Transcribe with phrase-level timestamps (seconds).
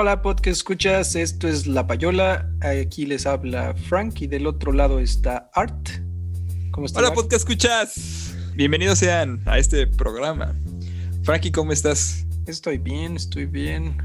[0.00, 1.16] Hola, podcast escuchas.
[1.16, 2.48] Esto es La Payola.
[2.60, 5.88] Aquí les habla Frank y del otro lado está Art.
[6.70, 7.02] ¿Cómo estás?
[7.02, 8.32] Hola, podcast escuchas.
[8.54, 10.54] Bienvenidos sean a este programa.
[11.24, 12.24] Frankie, ¿cómo estás?
[12.46, 13.98] Estoy bien, estoy bien.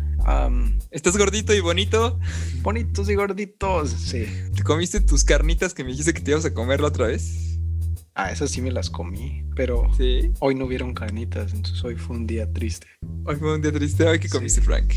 [0.89, 2.19] ¿Estás gordito y bonito?
[2.63, 4.25] Bonitos y gorditos, sí.
[4.55, 7.59] ¿Te comiste tus carnitas que me dijiste que te ibas a comer la otra vez?
[8.15, 9.91] Ah, esas sí me las comí, pero
[10.39, 12.87] hoy no hubieron carnitas, entonces hoy fue un día triste.
[13.25, 14.07] Hoy fue un día triste.
[14.07, 14.91] ¿Hoy qué comiste, Frank?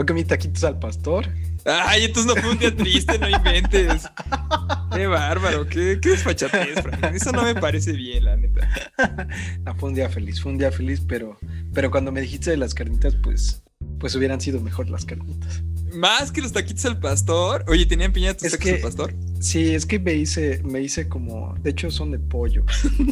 [0.00, 1.28] Hoy comí taquitos al pastor.
[1.66, 4.08] Ay, entonces no fue un día triste, no inventes.
[4.94, 7.14] Qué bárbaro, qué, qué desfachatez, Frank.
[7.14, 8.66] Eso no me parece bien, la neta.
[9.66, 11.36] No, fue un día feliz, fue un día feliz, pero,
[11.74, 13.62] pero cuando me dijiste de las carnitas, pues,
[13.98, 15.62] pues hubieran sido mejor las carnitas.
[15.92, 17.66] Más que los taquitos al pastor.
[17.68, 19.14] Oye, ¿tenían piñatas es taquitos al pastor?
[19.38, 21.54] Sí, es que me hice, me hice como.
[21.60, 22.64] De hecho, son de pollo.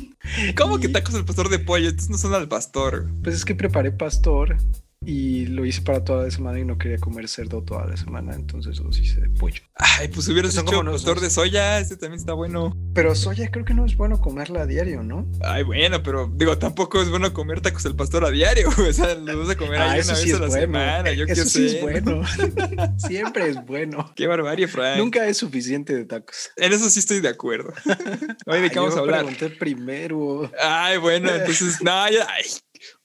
[0.56, 1.91] ¿Cómo que tacos al pastor de pollo?
[1.91, 3.11] Entonces no son al pastor.
[3.23, 4.56] Pues es que preparé pastor
[5.05, 8.35] y lo hice para toda la semana y no quería comer cerdo toda la semana,
[8.35, 9.63] entonces los hice de pollo.
[9.75, 12.77] Ay, pues hubieras hecho como pastor de soya, este también está bueno.
[12.95, 15.27] Pero soya creo que no es bueno comerla a diario, ¿no?
[15.41, 19.15] Ay, bueno, pero digo, tampoco es bueno comer tacos al pastor a diario, o sea,
[19.15, 21.81] los vas a comer ahí ah, una vez a la semana, yo eso sí es
[21.81, 22.23] bueno.
[22.99, 24.13] Siempre es bueno.
[24.17, 24.99] Qué barbarie, Frank.
[24.99, 26.51] Nunca es suficiente de tacos.
[26.57, 27.73] En eso sí estoy de acuerdo.
[28.47, 29.25] Oye, ¿de qué vamos a hablar?
[29.25, 30.51] pregunté primero.
[30.61, 32.45] Ay, bueno, entonces, no, ya, ay,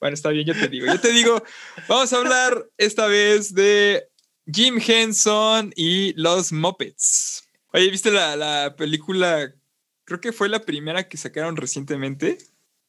[0.03, 0.85] bueno, está bien, yo te digo.
[0.85, 1.41] Yo te digo,
[1.87, 4.05] vamos a hablar esta vez de
[4.51, 7.47] Jim Henson y los Muppets.
[7.71, 9.53] Oye, ¿viste la, película?
[10.03, 12.37] Creo que fue la primera que sacaron recientemente.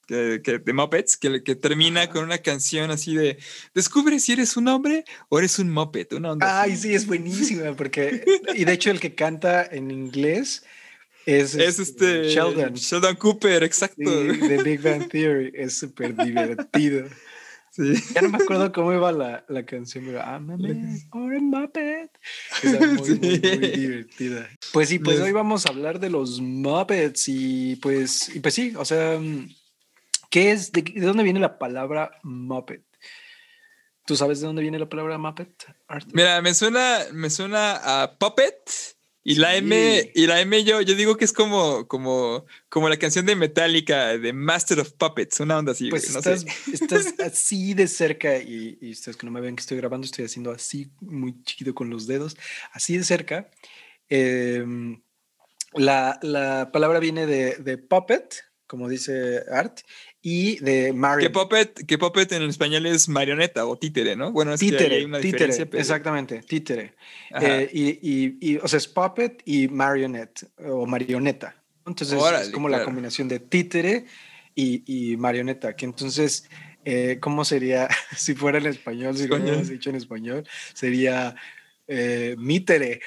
[0.08, 3.38] Que, de Muppets, que, que termina con una canción así de
[3.74, 6.14] descubre si eres un hombre o eres un Muppet.
[6.14, 10.64] Una Ay, sí, es buenísima, porque, y de hecho el que canta en inglés
[11.26, 12.74] es, este, Sheldon.
[12.74, 14.10] Sheldon Cooper, exacto.
[14.10, 15.52] de Big Bang Theory.
[15.54, 17.06] Es súper divertido.
[17.70, 17.94] Sí.
[18.14, 21.40] Ya no me acuerdo cómo iba la, la canción, pero I'm a man or a
[21.40, 22.10] Muppet.
[22.62, 24.48] Es muy, muy, divertida.
[24.72, 28.74] Pues sí, pues hoy vamos a hablar de los Muppets y pues, y pues sí,
[28.76, 29.18] o sea,
[30.30, 30.70] ¿qué es?
[30.70, 32.84] De, dónde viene la palabra Muppet?
[34.06, 35.66] ¿Tú sabes de dónde viene la palabra Muppet?
[36.12, 38.93] Mira, me suena, me suena a Puppet
[39.26, 42.98] y la M, y la M yo, yo digo que es como, como, como la
[42.98, 45.88] canción de Metallica, de Master of Puppets, una onda así.
[45.88, 49.78] Pues estás, estás así de cerca, y, y, ustedes que no me ven que estoy
[49.78, 52.36] grabando, estoy haciendo así muy chiquito con los dedos,
[52.72, 53.50] así de cerca.
[54.10, 55.00] Em,
[55.72, 59.80] la, la, palabra viene de, de puppet, como dice Art,
[60.22, 61.28] y de Mario.
[61.28, 64.32] Que puppet, que puppet en español es marioneta o títere, ¿no?
[64.32, 66.94] Bueno, es títere, que hay una títere, exactamente, títere.
[67.40, 71.56] Eh, y, y, o sea, es puppet y marionette o marioneta.
[71.86, 74.06] Entonces es como la combinación de títere
[74.54, 76.48] y, y marioneta, que entonces,
[76.84, 80.48] eh, ¿cómo sería si fuera en español, si lo hubiéramos dicho en español?
[80.72, 81.36] Sería
[81.86, 83.00] eh, mítere.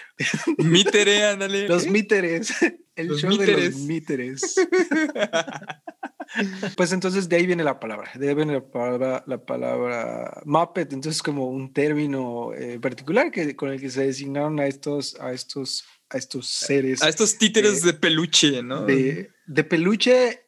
[0.57, 1.67] Mítere, ándale.
[1.67, 2.53] Los míteres.
[2.97, 4.55] El show de los míteres.
[6.75, 8.11] pues entonces de ahí viene la palabra.
[8.15, 10.91] De ahí viene la palabra, la palabra Muppet.
[10.91, 15.31] Entonces como un término eh, particular que, con el que se designaron a estos, a
[15.31, 17.03] estos, a estos seres.
[17.03, 18.85] A estos títeres de peluche, ¿no?
[18.85, 20.47] De, de peluche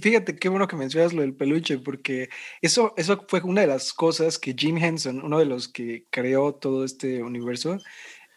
[0.00, 2.28] fíjate qué bueno que mencionas lo del peluche, porque
[2.60, 6.54] eso, eso fue una de las cosas que Jim Henson, uno de los que creó
[6.54, 7.78] todo este universo,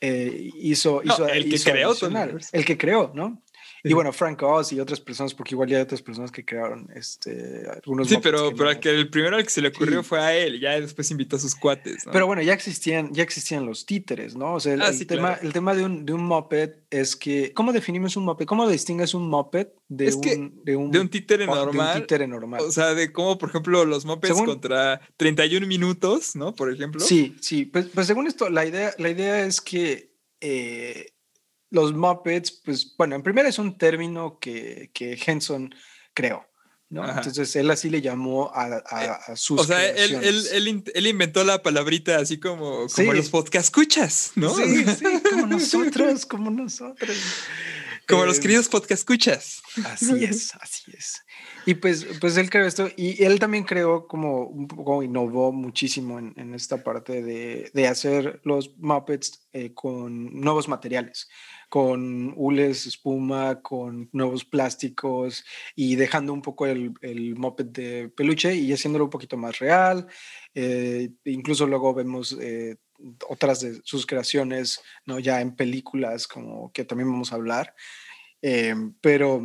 [0.02, 1.94] eh, hizo, hizo, el que creó
[2.52, 3.43] el que creó, ¿no?
[3.85, 6.88] Y bueno, Frank Oz y otras personas, porque igual ya hay otras personas que crearon
[6.95, 8.07] este, algunos.
[8.07, 10.79] Sí, pero, pero que el primero al que se le ocurrió fue a él, ya
[10.79, 12.05] después invitó a sus cuates.
[12.09, 14.53] Pero bueno, ya existían, ya existían los títeres, ¿no?
[14.53, 17.73] O sea, el, ah, tema, el tema de un, de un moped es que, ¿cómo
[17.73, 18.45] definimos un moped?
[18.45, 21.73] ¿Cómo distingues un moped de, un, de, un, de un títere normal?
[21.73, 22.61] De un títere normal.
[22.61, 26.56] O sea, de cómo, por ejemplo, los mopeds contra 31 minutos, ¿no?
[26.56, 27.01] Por ejemplo.
[27.01, 27.65] Sí, sí.
[27.65, 30.13] Pues, pues según esto, la idea, la idea es que.
[30.39, 31.13] Eh,
[31.74, 35.74] los Muppets, pues bueno, en primera es un término que, que Henson
[36.14, 36.46] creó.
[36.90, 37.10] ¿no?
[37.10, 39.60] Entonces él así le llamó a, a, eh, a sus.
[39.60, 40.14] O sea, él,
[40.52, 44.54] él, él, inventó la palabrita así como, como los podcast escuchas, ¿no?
[44.54, 47.18] Sí, sí, como nosotros, como nosotros.
[48.13, 49.62] Como los queridos podcast escuchas.
[49.86, 51.24] Así es, así es.
[51.65, 56.19] Y pues, pues él creó esto y él también creó como un poco, innovó muchísimo
[56.19, 61.27] en, en esta parte de, de, hacer los Muppets eh, con nuevos materiales
[61.74, 65.44] con hules, espuma, con nuevos plásticos
[65.75, 70.06] y dejando un poco el, el moped de peluche y haciéndolo un poquito más real.
[70.54, 72.75] Eh, incluso luego vemos eh,
[73.27, 75.18] otras de sus creaciones, ¿no?
[75.18, 77.74] ya en películas, como que también vamos a hablar.
[78.44, 79.42] Eh, pero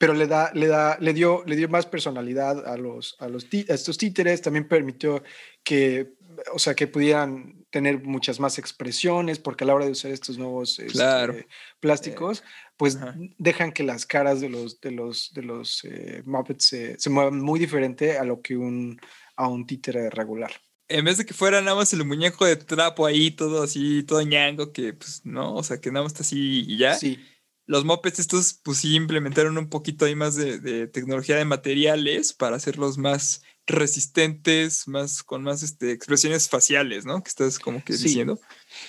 [0.00, 3.44] pero le, da, le, da, le, dio, le dio más personalidad a, los, a, los
[3.44, 5.22] a estos títeres, también permitió
[5.62, 6.14] que,
[6.54, 10.38] o sea, que pudieran tener muchas más expresiones, porque a la hora de usar estos
[10.38, 11.36] nuevos este, Claro.
[11.80, 12.42] plásticos,
[12.78, 13.14] pues ajá.
[13.36, 17.38] dejan que las caras de los, de los, de los eh, Muppets se, se muevan
[17.38, 18.98] muy diferente a lo que un,
[19.36, 20.50] a un títere regular.
[20.88, 24.22] En vez de que fuera nada más el muñeco de trapo ahí, todo así, todo
[24.22, 26.94] ñango, que pues no, o sea, que nada más está así y ya.
[26.94, 27.22] Sí,
[27.70, 32.32] Los mopeds estos, pues sí implementaron un poquito ahí más de, de tecnología de materiales
[32.32, 37.22] para hacerlos más resistentes, más con más este, expresiones faciales, ¿no?
[37.22, 38.02] Que estás como que Sí.
[38.04, 38.40] diciendo.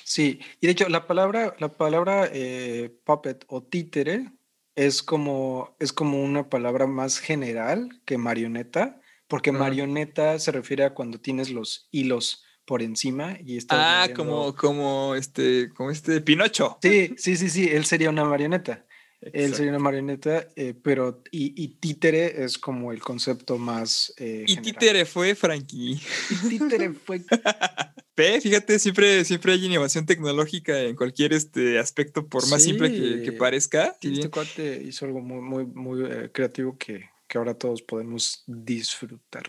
[0.04, 0.40] sí.
[0.62, 4.32] Y de hecho, la palabra, la palabra eh, puppet o títere
[4.76, 10.96] es como, es como una palabra más general que marioneta, porque marioneta se refiere a
[10.96, 16.78] cuando tienes los hilos por encima y estás Ah, como, como este, como este Pinocho.
[16.82, 18.86] Sí, sí, sí, sí, él sería una marioneta.
[19.20, 24.46] Él sería una marioneta, eh, pero y, y títere es como el concepto más eh,
[24.48, 24.64] Y general.
[24.64, 26.00] títere fue Frankie.
[26.30, 27.26] Y títere fue
[28.16, 33.34] Ve, fíjate, siempre, siempre hay innovación tecnológica en cualquier este aspecto, por más simple que,
[33.34, 33.98] parezca.
[34.02, 38.46] Sí, este cuate hizo algo muy, muy, muy eh, creativo que, que ahora todos podemos
[38.48, 39.44] disfrutar.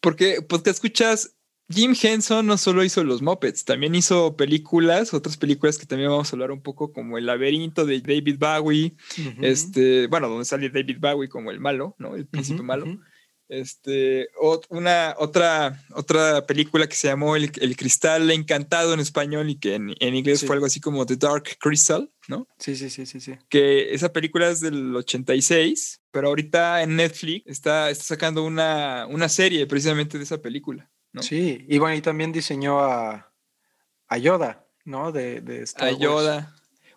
[0.00, 1.35] Porque, pues te escuchas,
[1.68, 6.32] Jim Henson no solo hizo los Muppets, también hizo películas, otras películas que también vamos
[6.32, 10.70] a hablar un poco, como El laberinto de David Bowie, Ujú, este, bueno, donde sale
[10.70, 12.14] David Bowie como el malo, ¿no?
[12.14, 12.86] El príncipe malo.
[13.48, 14.26] Este,
[14.70, 19.74] una, otra, otra película que se llamó El, El Cristal Encantado en español y que
[19.76, 20.46] en, en inglés Sí.
[20.46, 22.48] fue algo así como The Dark Crystal, ¿no?
[22.58, 23.34] Sí, sí, sí, sí, sí.
[23.48, 29.28] Que esa película es del 86, pero ahorita en Netflix está, está sacando una, una
[29.28, 31.22] serie precisamente de esa película, ¿no?
[31.22, 33.32] Sí, y bueno, y también diseñó a,
[34.08, 35.10] a Yoda, ¿no?
[35.10, 35.98] De, de Star A Wars.
[36.00, 36.52] Yoda.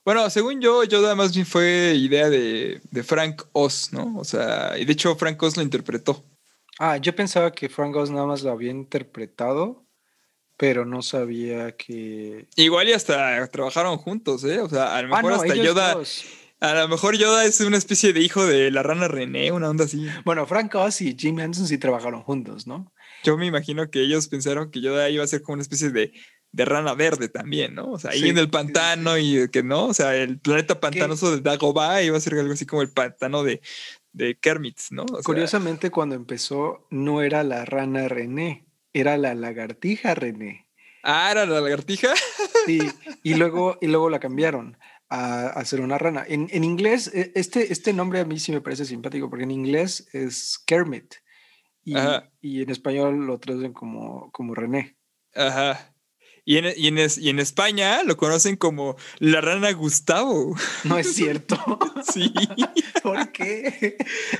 [0.05, 4.17] Bueno, según yo, Yoda más bien fue idea de, de Frank Oz, ¿no?
[4.17, 6.23] O sea, y de hecho Frank Oz lo interpretó.
[6.79, 9.85] Ah, yo pensaba que Frank Oz nada más lo había interpretado,
[10.57, 12.47] pero no sabía que.
[12.55, 14.59] Igual y hasta trabajaron juntos, ¿eh?
[14.61, 16.23] O sea, a lo Ah, mejor no, hasta Yoda, dos.
[16.61, 19.85] a lo mejor Yoda es una especie de hijo de la rana René, una onda
[19.85, 20.07] así.
[20.25, 22.91] Bueno, Frank Oz y Jim Henson sí trabajaron juntos, ¿no?
[23.23, 26.13] Yo me imagino que ellos pensaron que Yoda iba a ser como una especie de,
[26.51, 27.91] de rana verde también, ¿no?
[27.91, 30.79] O sea, ahí Sí, en el sí, pantano y que no, o sea, el planeta
[30.79, 33.61] pantanoso de Dagobah iba a ser algo así como el pantano de,
[34.13, 35.03] de Kermit, ¿no?
[35.03, 40.65] O sea, Curiosamente, cuando empezó, no era la rana René, era la lagartija René.
[41.03, 42.13] Ah, era la lagartija.
[42.65, 42.79] Sí,
[43.23, 44.77] y luego, y luego la cambiaron
[45.09, 46.25] a, a ser una rana.
[46.27, 49.51] En, en inglés, e- este, este nombre a mí sí me parece simpático, porque en
[49.51, 51.15] inglés es Kermit.
[52.41, 54.97] Y, en español lo traducen como, como René.
[55.35, 55.93] Ajá.
[56.45, 60.55] Y en, y, en, es- y en España lo conocen como la rana Gustavo.
[60.83, 61.57] No es cierto.
[62.11, 62.33] Sí,
[63.03, 63.97] ¿Por qué?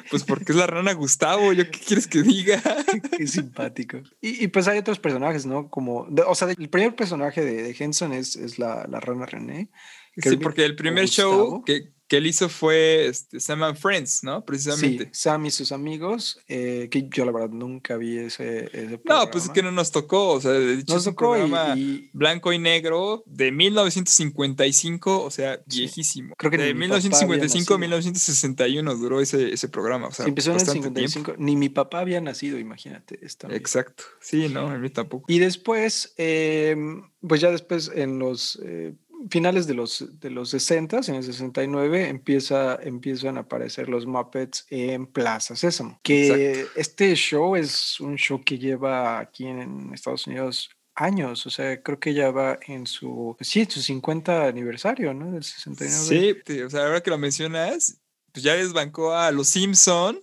[0.09, 1.53] pues porque es la rana Gustavo.
[1.53, 2.61] ¿Yo qué quieres que diga?
[3.17, 3.97] Qué simpático.
[4.21, 5.69] Y, y pues hay otros personajes, ¿no?
[5.69, 9.69] Como, o sea, el primer personaje de, de Henson es, es la, la rana René.
[10.15, 11.31] Sí, porque el primer Gustavo.
[11.31, 14.39] show que, que él hizo fue este, Sam and Friends, ¿no?
[14.39, 15.09] Sí, Precisamente.
[15.13, 19.45] Sam y sus amigos, eh, que yo la verdad nunca vi ese, ese No, pues
[19.45, 20.31] es que no nos tocó.
[20.31, 25.23] O sea, de hecho, Nos es un tocó programa y, blanco y negro de 1955,
[25.23, 25.81] o sea, Sí.
[25.81, 26.35] viejísimo.
[26.35, 27.80] Creo que de mi papá había 1955 a nacido.
[27.80, 30.07] 1961 duró ese, ese programa.
[30.07, 31.35] O sea, Sí, empezó en el bastante 55.
[31.37, 33.18] Ni mi papá había nacido, imagínate.
[33.18, 33.56] Tiempo.
[33.56, 34.04] Exacto.
[34.19, 35.25] Sí, no, a mí tampoco.
[35.28, 36.75] Y después, eh,
[37.21, 38.95] pues ya después en los eh,
[39.30, 44.66] finales de los, de los 60, en el 69, empieza, empiezan a aparecer los Muppets
[44.69, 45.99] en Plaza Sésamo.
[46.04, 51.81] Que este show es un show que lleva aquí en Estados Unidos años, o sea,
[51.81, 55.31] creo que ya va en su, sí, en su 50 aniversario, ¿no?
[55.31, 56.44] Del 69.
[56.45, 58.02] Sí, o sea, ahora que lo mencionas,
[58.33, 60.21] pues ya desbancó a los Simpson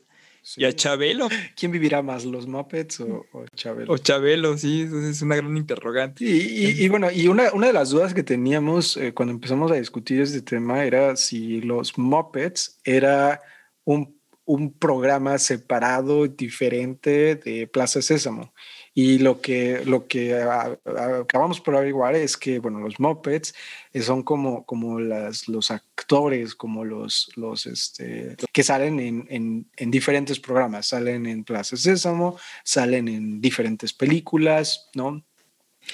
[0.48, 0.60] Sí.
[0.60, 1.28] y a Chabelo.
[1.56, 3.92] ¿Quién vivirá más, los Muppets o, o Chabelo?
[3.92, 6.24] O Chabelo, sí, eso es una gran interrogante.
[6.24, 9.72] Y, y- y bueno, y una, una de las dudas que teníamos eh, cuando empezamos
[9.72, 13.40] a discutir este tema era si los Muppets era
[13.82, 18.54] un, un programa separado, diferente de Plaza Sésamo.
[18.98, 23.54] Y lo que, lo que a- a- acabamos por averiguar es que, bueno, los Muppets
[23.92, 29.70] eh, son como, como las, los actores, como los, los este, que salen en, en,
[29.76, 30.86] en diferentes programas.
[30.86, 35.22] Salen en Plaza Sésamo, salen en diferentes películas, ¿no?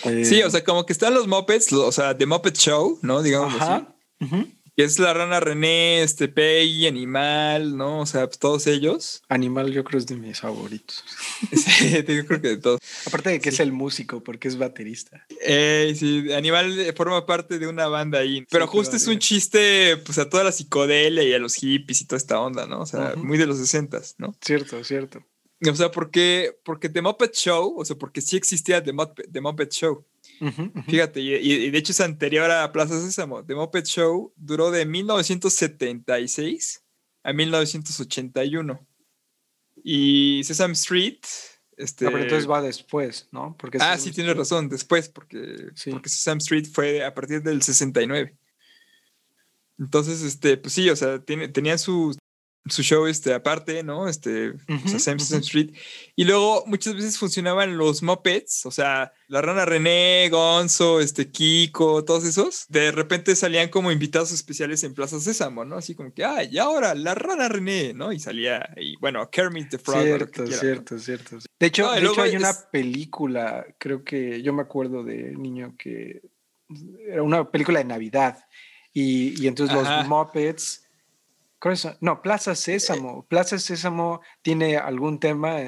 [0.04, 3.00] Sí, Eh, o sea, como que están los Muppets, lo- o sea, The Muppet Show,
[3.02, 3.20] ¿no?
[3.20, 3.62] Digamos así.
[3.62, 3.94] Ajá.
[4.20, 4.46] ujú.
[4.76, 8.00] Que es la rana René, este Peggy, Animal, ¿no?
[8.00, 9.22] O sea, pues, todos ellos.
[9.28, 11.04] Animal yo creo es de mis favoritos.
[11.52, 12.80] Sí, yo creo que de todos.
[13.06, 15.26] Aparte de que es el músico, porque es baterista.
[15.44, 18.46] Eh, sí, Animal eh, forma parte de una banda ahí.
[18.50, 22.06] Pero justo es un chiste, pues, a toda la psicodelia y a los hippies y
[22.06, 22.80] toda esta onda, ¿no?
[22.80, 24.34] O sea, muy de los 60, ¿no?
[24.40, 25.24] Cierto, cierto.
[25.70, 29.40] O sea, porque, porque The Muppet Show, o sea, porque sí existía The Muppet, The
[29.40, 30.04] Muppet Show.
[30.88, 33.44] Fíjate, y, y, de hecho es anterior a Plaza Sésamo.
[33.44, 36.82] The Muppet Show duró de 1976
[37.22, 38.86] a 1981.
[39.84, 41.20] Y Sesame Street.
[41.76, 43.56] Este, no, pero entonces va después, ¿no?
[43.58, 48.36] Porque ah, sí, tienes razón, después, porque, porque Sesame Street fue a partir del 69.
[49.78, 52.16] Entonces, este, pues sí, o sea, tiene, tenían su,
[52.66, 54.08] su show este, aparte, ¿no?
[54.08, 54.52] Este,
[54.86, 55.74] Sesame Street.
[56.14, 62.04] Y luego muchas veces funcionaban los Muppets, o sea, la rana René, Gonzo, este, Kiko,
[62.04, 62.66] todos esos.
[62.68, 65.76] De repente salían como invitados especiales en Plaza Sésamo, ¿no?
[65.76, 68.12] Así como que, ay, y ahora la rana René, ¿no?
[68.12, 70.02] Y salía, y bueno, Kermit the Frog.
[70.02, 71.38] Cierto, cierto, cierto.
[71.58, 76.22] De hecho, de hecho hay una película, creo que yo me acuerdo de niño que
[77.08, 78.44] era una película de Navidad.
[78.94, 80.82] Y, y entonces los Muppets
[82.00, 83.20] no, Plaza Sésamo.
[83.20, 85.60] Eh, Plaza Sésamo tiene algún tema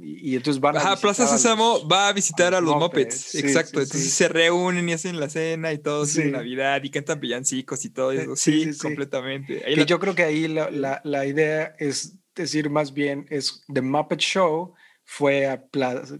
[0.00, 0.96] y, entonces van a.
[0.96, 3.34] Plaza Sésamo va a visitar a los, Muppets.
[3.34, 3.80] Exacto.
[3.80, 7.90] entonces se reúnen y hacen la cena y todo en Navidad y cantan villancicos y
[7.90, 8.34] todo eso.
[8.36, 9.60] Sí, completamente.
[9.60, 14.74] que yo creo que ahí la, idea es decir, más bien, es The Muppet Show
[15.04, 16.18] fue a Plaza,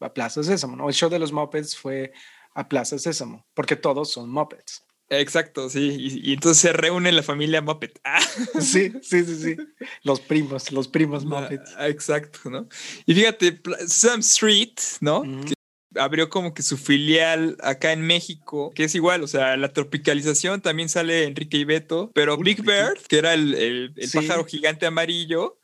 [0.00, 0.88] a Plaza Sésamo, ¿no?
[0.88, 2.12] El show de los Muppets fue
[2.54, 4.84] a Plaza Sésamo, porque todos son Muppets.
[5.18, 6.20] Exacto, sí.
[6.24, 8.00] Y, entonces se reúne la familia Muppet.
[8.04, 8.20] Ah.
[8.60, 9.56] Sí, sí, sí, sí.
[10.02, 11.60] Los primos, los primos Muppet.
[11.76, 12.68] Ah, exacto, ¿no?
[13.06, 15.22] Y fíjate, Sam Street, ¿no?
[15.22, 15.54] Que
[15.96, 20.62] abrió como que su filial acá en México, que es igual, o sea, la tropicalización
[20.62, 25.58] también sale Enrique y Beto, pero Big Bird, que era el, el, pájaro gigante amarillo,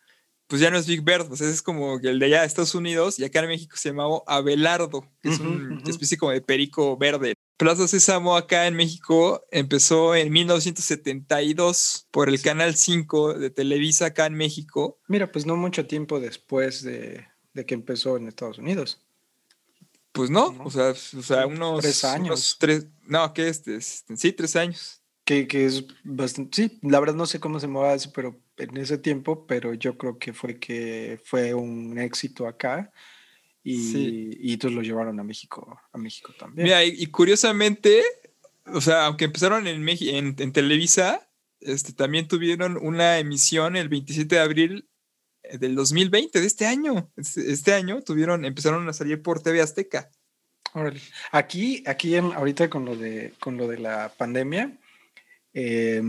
[0.47, 3.19] pues ya no es Big Bird, pues es como el de allá de Estados Unidos
[3.19, 7.35] y acá en México se llamaba Abelardo, que es una especie como de perico verde.
[7.58, 14.26] Plaza Sésamo acá en México empezó en 1972 por el Canal 5 de Televisa acá
[14.26, 15.00] en México.
[15.08, 17.26] Mira, pues no mucho tiempo después de,
[17.66, 19.00] que empezó en Estados Unidos.
[20.12, 21.80] Pues no, O, sea, o sea, unos...
[21.82, 22.56] Tres años.
[22.60, 23.66] tres, no, ¿qué es?
[23.66, 25.02] Este, sí, tres años.
[25.24, 26.62] Que, que, es bastante...
[26.62, 29.98] Sí, la verdad no sé cómo se mueve eso, pero en ese tiempo, pero yo
[29.98, 32.92] creo que fue que fue un éxito acá
[33.70, 36.64] y, entonces lo llevaron a México, a México también.
[36.64, 38.02] Mira, y, curiosamente,
[38.66, 41.28] o sea, aunque empezaron en, en, en, Televisa,
[41.60, 44.88] este, también tuvieron una emisión el 27 de abril
[45.42, 47.10] eh, del 2020, de este año.
[47.16, 50.10] Este, este, año tuvieron, empezaron a salir por TV Azteca.
[51.32, 54.78] Aquí, aquí ahorita con lo de, con lo de la pandemia,
[55.54, 56.02] eh,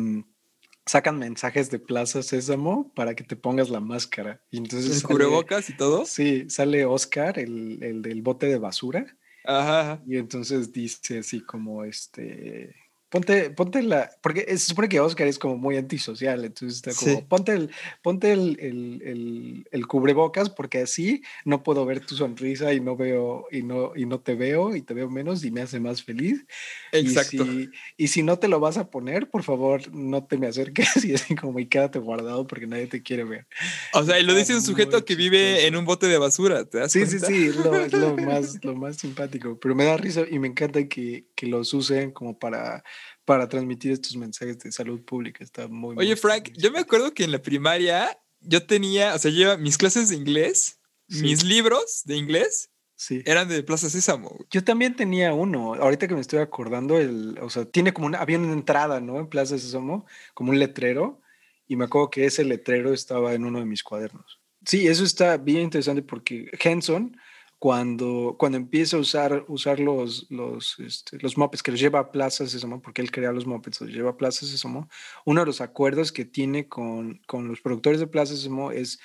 [0.90, 4.42] sacan mensajes de Plaza Sésamo para que te pongas la máscara.
[4.50, 6.06] Y entonces ¿El cubrebocas y todo?
[6.06, 9.06] Sí, sale Oscar, el, el del bote de basura.
[9.46, 10.02] Ajá.
[10.08, 12.76] Y entonces dice así como este
[13.10, 17.28] Ponte, ponte la, porque se supone que Oscar es como muy antisocial, entonces está como,
[17.28, 17.72] ponte, el,
[18.04, 23.48] ponte el, el, el, cubrebocas porque así no puedo ver tu sonrisa y no veo,
[23.52, 26.46] y no, y no te veo y te veo menos y me hace más feliz.
[26.92, 27.46] Exacto.
[27.46, 30.48] Y si, y si no te lo vas a poner, por favor, no te me
[30.48, 33.48] acerques y así como y quédate guardado porque nadie te quiere ver.
[33.94, 36.78] O sea, y lo dice un sujeto que vive en un bote de basura, ¿te
[36.78, 39.98] das Sí, sí, sí, es lo, es lo, más, lo más simpático, pero me da
[39.98, 42.84] risa y me encanta que, que los usen como para
[43.24, 45.42] para transmitir estos mensajes de salud pública.
[45.42, 49.32] Está muy Oye, Frank, yo me acuerdo que en la primaria yo tenía, o sea,
[49.32, 53.22] yo mis clases de inglés, mis libros de inglés sí.
[53.26, 54.36] eran de Plaza Sésamo.
[54.52, 55.76] Yo también tenía uno.
[55.76, 59.18] Ahorita que me estoy acordando, el, o sea, tiene como una, había una entrada, ¿no?
[59.18, 61.22] En Plaza Sésamo, como un letrero.
[61.68, 64.40] Y me acuerdo que ese letrero estaba en uno de mis cuadernos.
[64.66, 67.16] Sí, eso está bien interesante porque Henson
[67.60, 72.12] cuando, cuando empieza a usar, usar los, los, este, los mopeds que los lleva a
[72.12, 74.88] Plaza Sésamo, porque él crea los mopeds, los lleva a Plaza Sésamo,
[75.26, 79.00] uno de los acuerdos que tiene con, con los productores de Plaza Sésamo es,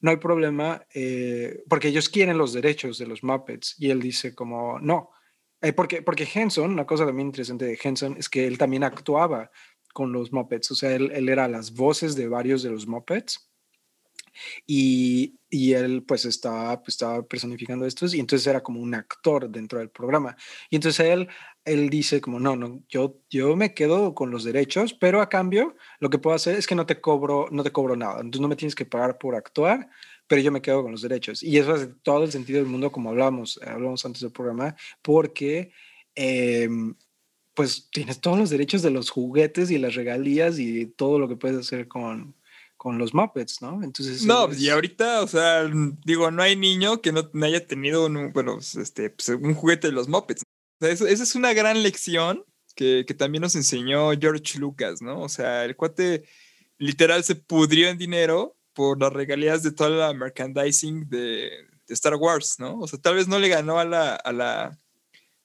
[0.00, 4.34] no hay problema, eh, porque ellos quieren los derechos de los mopeds, y él dice
[4.34, 5.10] como, no,
[5.62, 9.50] eh, porque, porque Henson, una cosa también interesante de Henson es que él también actuaba
[9.94, 13.50] con los mopeds, o sea, él, él era las voces de varios de los mopeds,
[14.66, 19.48] y, y él pues estaba, pues estaba personificando estos y entonces era como un actor
[19.48, 20.36] dentro del programa.
[20.70, 21.28] Y entonces él,
[21.64, 25.76] él dice como, no, no, yo, yo me quedo con los derechos, pero a cambio
[26.00, 28.16] lo que puedo hacer es que no te cobro, no te cobro nada.
[28.16, 29.88] Entonces no me tienes que pagar por actuar,
[30.26, 31.42] pero yo me quedo con los derechos.
[31.42, 35.72] Y eso hace todo el sentido del mundo como hablamos, hablamos antes del programa, porque...
[36.16, 36.94] Em,
[37.54, 41.36] pues tienes todos los derechos de los juguetes y las regalías y todo lo que
[41.36, 42.34] puedes hacer con,
[42.84, 43.82] con los Muppets, ¿no?
[43.82, 44.26] Entonces.
[44.26, 45.66] No, y ahorita, o sea,
[46.04, 49.86] digo, no hay niño que no haya tenido un, bueno, pues, este, pues, un juguete
[49.86, 50.42] de los Muppets.
[50.42, 52.44] O sea, eso, esa es una gran lección
[52.76, 55.22] que, que, también nos enseñó George Lucas, ¿no?
[55.22, 56.24] O sea, el cuate
[56.76, 61.52] literal se pudrió en dinero por las regalías de toda la merchandising de,
[61.86, 62.80] de Star Wars, ¿no?
[62.80, 64.78] O sea, tal vez no le ganó a la, a la...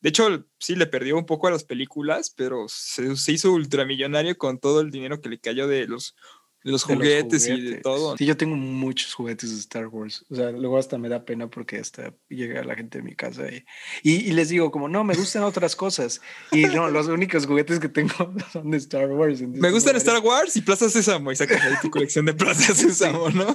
[0.01, 4.37] De hecho, sí le perdió un poco a las películas, pero se, se hizo ultramillonario
[4.37, 6.17] con todo el dinero que le cayó de los
[6.63, 8.17] de los, juguetes, y de todo.
[8.17, 10.25] Sí, yo tengo muchos juguetes de Star Wars.
[10.29, 13.43] O sea, luego hasta me da pena porque hasta llega la gente de mi casa
[13.49, 13.63] y,
[14.03, 16.21] y, les digo como, no, me gustan otras cosas.
[16.51, 18.13] Y no, los únicos juguetes que tengo
[18.51, 19.41] son de Star Wars.
[19.41, 21.31] me gustan Star Wars y Plaza Sésamo.
[21.31, 23.53] Y sacas ahí tu colección de Plaza Sésamo, ¿no?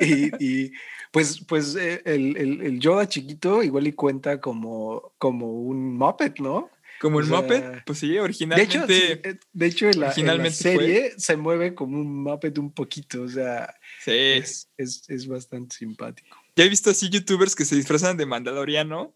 [0.00, 0.72] y, y,
[1.10, 6.40] pues, pues eh, el, el, el, Yoda chiquito igual y cuenta como, como un Muppet,
[6.40, 6.70] ¿no?
[7.04, 9.12] Como el Muppet, pues sí, originalmente.
[9.28, 10.10] Eh, de hecho, en, la,
[10.50, 13.74] serie se mueve como un Muppet un poquito, o sea,
[14.06, 16.34] es, es, es, bastante simpático.
[16.56, 19.14] Ya he visto así youtubers que se disfrazan de Mandaloriano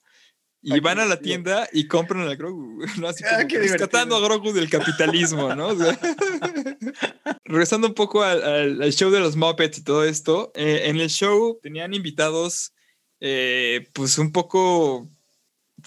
[0.60, 3.08] y van a la tienda y compran al Grogu, ¿no?
[3.08, 5.70] Así ah, como rescatando a Grogu del capitalismo, ¿no?
[7.44, 11.08] regresando un poco al, al, show de los Muppets y todo esto, eh, en el
[11.08, 12.74] show tenían invitados,
[13.20, 15.08] eh, pues un poco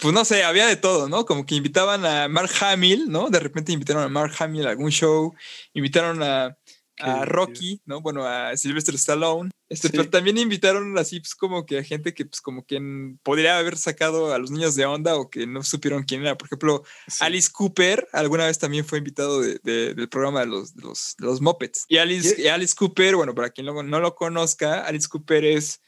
[0.02, 1.26] pues no sé, había de todo, ¿no?
[1.26, 3.30] Como que invitaban a Mark Hamill, ¿no?
[3.30, 5.34] De repente invitaron a Mark Hamill a algún show,
[5.74, 6.58] invitaron a,
[6.98, 8.02] a Rocky, ¿no?
[8.02, 9.52] Bueno, a Sylvester Stallone.
[9.70, 12.82] Este, Pero también invitaron así, pues como que a gente que, pues como que
[13.22, 16.36] podría haber sacado a los niños de onda o que no supieron quién era.
[16.36, 16.84] Por ejemplo,
[17.20, 21.42] Alice Cooper alguna vez también fue invitado de, del programa de los, de los, los
[21.42, 21.86] Muppets.
[21.88, 25.80] Y Alice, Alice Cooper, bueno, para quien no, no lo conozca, Alice Cooper es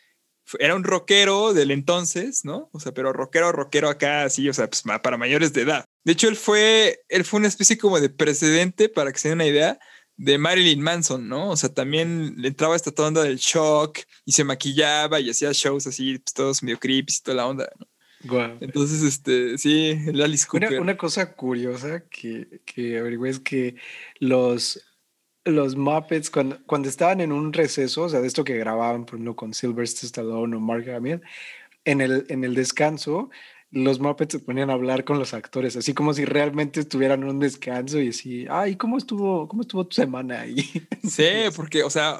[0.59, 2.69] era un rockero del entonces, ¿no?
[2.73, 5.85] O sea, pero rockero, rockero acá, así, o sea, pues para mayores de edad.
[6.03, 9.37] De hecho, él fue, él fue una especie como de precedente, para que se den
[9.37, 9.79] una idea,
[10.15, 11.49] de Marilyn Manson, ¿no?
[11.49, 15.87] O sea, también le entraba esta onda del shock y se maquillaba y hacía shows
[15.87, 17.87] así, pues, todos medio creepy y toda la onda, ¿no?
[18.61, 20.69] Entonces, este, sí, el Alice Cooper.
[20.69, 23.75] Una, una cosa curiosa que, que averigüé es que
[24.19, 24.79] los
[25.45, 29.15] los Muppets, cuando, cuando estaban en un receso, o sea, de esto que grababan, por
[29.15, 31.21] ejemplo, con Sylvester Stallone o Mark Hamill,
[31.85, 33.29] en el, en el descanso,
[33.71, 37.29] los Muppets se ponían a hablar con los actores, así como si realmente estuvieran en
[37.29, 40.57] un descanso y así, ay, ¿cómo estuvo, cómo estuvo tu semana ahí?
[41.09, 41.25] Sí,
[41.55, 42.19] porque, o sea,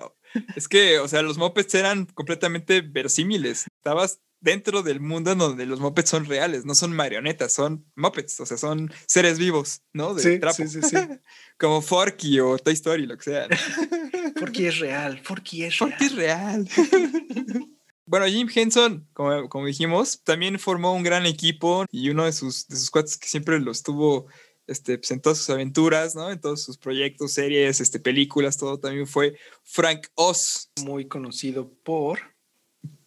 [0.55, 3.67] es que, o sea, los Muppets eran completamente versímiles.
[3.77, 8.39] Estabas dentro del mundo en donde los Muppets son reales, no son marionetas, son Muppets,
[8.41, 10.13] o sea, son seres vivos, ¿no?
[10.13, 10.58] De trapo.
[10.58, 10.95] sí, sí, sí.
[11.58, 13.47] Como Forky o Toy Story, lo que sea.
[14.38, 15.91] Forky es real, Forky es real.
[15.91, 16.69] Forky es real.
[18.06, 22.67] bueno, Jim Henson, como, como, dijimos, también formó un gran equipo y uno de sus,
[22.67, 24.27] de sus cuates que siempre los tuvo
[24.67, 26.29] este, pues en todas sus aventuras, ¿no?
[26.29, 30.69] En todos sus proyectos, series, este, películas, todo también fue Frank Oz.
[30.84, 32.33] Muy conocido por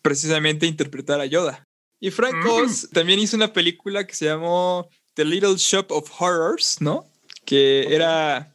[0.06, 1.66] precisamente interpretar a Yoda.
[1.98, 2.48] Y Frank mm.
[2.48, 7.10] Oz también hizo una película que se llamó The Little Shop of Horrors, ¿no?
[7.44, 8.52] Que era,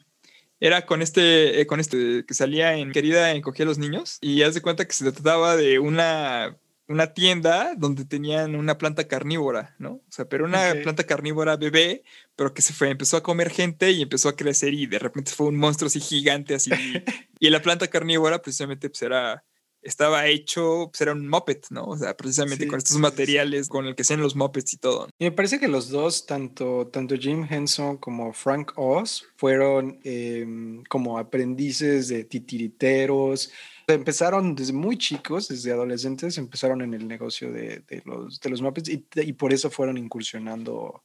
[0.60, 4.18] era con este, eh, con este que salía en Querida encogía a los niños.
[4.22, 9.08] Y haz de cuenta que se trataba de una, una tienda donde tenían una planta
[9.08, 9.94] carnívora, ¿no?
[9.94, 12.04] O sea, pero una planta carnívora bebé,
[12.38, 15.32] pero que se fue, empezó a comer gente y empezó a crecer y de repente
[15.32, 16.72] fue un monstruo así gigante, así.
[17.40, 19.44] y la planta carnívora precisamente pues era
[19.82, 21.86] estaba hecho, pues era un Muppet, ¿no?
[21.86, 25.08] O sea, precisamente con estos materiales con el que sean los Muppets y todo.
[25.18, 30.84] Y me parece que los dos, tanto, tanto Jim Henson como Frank Oz, fueron em,
[30.84, 33.52] como aprendices de titiriteros.
[33.88, 38.62] Empezaron desde muy chicos, desde adolescentes, empezaron en el negocio de, de los, de los
[38.62, 41.04] Muppets y, y, por eso fueron incursionando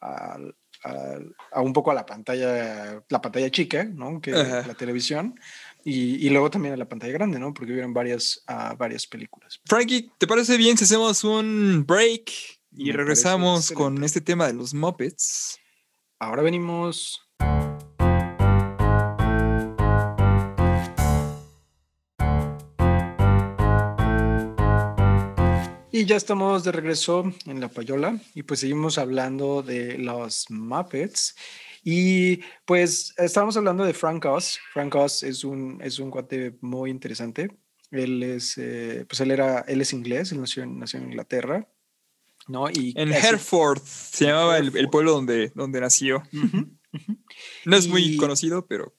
[0.00, 0.38] a,
[0.84, 4.20] a, un poco a la pantalla, la pantalla chica, ¿no?
[4.20, 5.38] Que la televisión
[5.84, 7.54] y, luego también a la pantalla grande, ¿no?
[7.54, 9.60] Porque vieron varias, uh, varias películas.
[9.64, 12.30] Frankie, ¿te parece bien si hacemos un break
[12.76, 15.58] y regresamos con este tema de los Muppets?
[16.18, 17.24] Ahora venimos.
[25.90, 31.34] Y ya estamos de regreso en La Payola y pues seguimos hablando de los Muppets.
[31.90, 34.58] Y pues estábamos hablando de Frank Oz.
[34.74, 37.56] Frank Oz es un, es un cuate muy interesante.
[37.90, 41.66] Él es, eh, pues él era, él es inglés, él nació nació en Inglaterra,
[42.46, 42.68] ¿no?
[42.68, 46.22] Y en Hereford se llamaba el, el, pueblo donde, donde nació.
[47.64, 48.94] No es muy conocido, pero...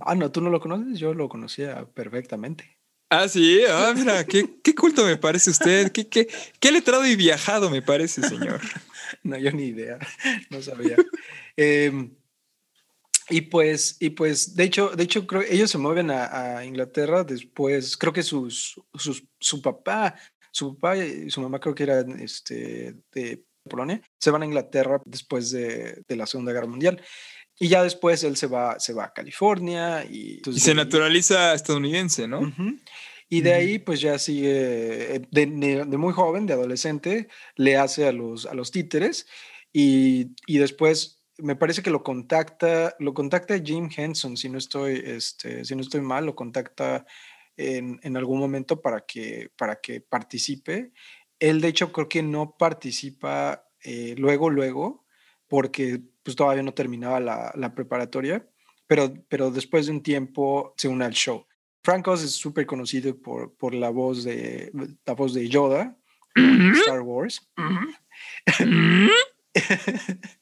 [0.00, 2.78] Ah, no, tú no lo conoces, yo lo conocía perfectamente.
[3.10, 6.26] Ah, sí, ah, mira, qué, qué culto me parece usted, qué, qué,
[6.58, 8.62] qué letrado y viajado me parece, señor.
[9.24, 9.98] no, yo ni idea,
[10.50, 10.96] no sabía.
[11.58, 12.10] eh,
[13.30, 17.96] y pues, y pues, de hecho, de hecho, creo ellos se mueven a, Inglaterra después,
[17.96, 20.14] creo que sus, sus, su papá,
[20.50, 25.00] su papá y su mamá creo que eran este, de Polonia, se van a Inglaterra
[25.04, 27.00] después de, de la Segunda Guerra Mundial.
[27.58, 30.40] Y ya después él se va, se va a California y...
[30.46, 32.40] y se naturaliza estadounidense, ¿no?
[33.28, 38.08] Y de ahí, pues ya sigue, eh, de, de, muy joven, de adolescente, le hace
[38.08, 39.26] a los, a los títeres
[39.72, 45.02] y, y, después me parece que lo contacta, lo contacta Jim Henson, si no estoy,
[45.04, 47.06] este, si no estoy mal, lo contacta
[47.56, 50.92] en, en, algún momento para que, para que participe.
[51.38, 55.06] Él, de hecho, creo que no participa eh, luego, luego,
[55.48, 58.46] porque pues todavía no terminaba la, la preparatoria,
[58.86, 61.46] pero, pero después de un tiempo se une al show.
[61.82, 64.70] Frank Oz es súper conocido por, por la, voz de,
[65.04, 65.96] la voz de Yoda
[66.34, 67.50] Star Wars.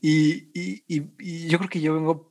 [0.00, 2.30] y, y, y, yo creo que yo vengo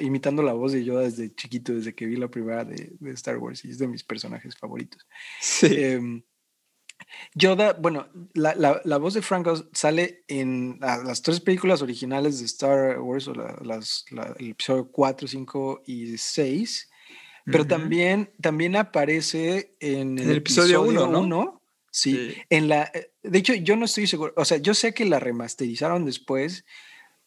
[0.00, 3.38] imitando la voz de Yoda desde chiquito, desde que vi la primera de, de Star
[3.38, 5.06] Wars y es de mis personajes favoritos.
[5.40, 5.68] Sí.
[5.70, 6.22] Eh,
[7.34, 12.38] Yoda, bueno, la, la, la, voz de Frank Oz sale en las tres películas originales
[12.38, 14.04] de Star Wars, o las,
[14.38, 16.90] el episodio 4, 5 y 6,
[17.46, 21.62] pero también, también aparece en el, episodio 1, ¿no?
[21.90, 25.04] Sí, en la, eh, de hecho yo no estoy seguro, o sea, yo sé que
[25.04, 26.64] la remasterizaron después.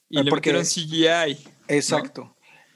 [0.09, 1.37] Y le porque, CGI.
[1.67, 2.33] Exacto.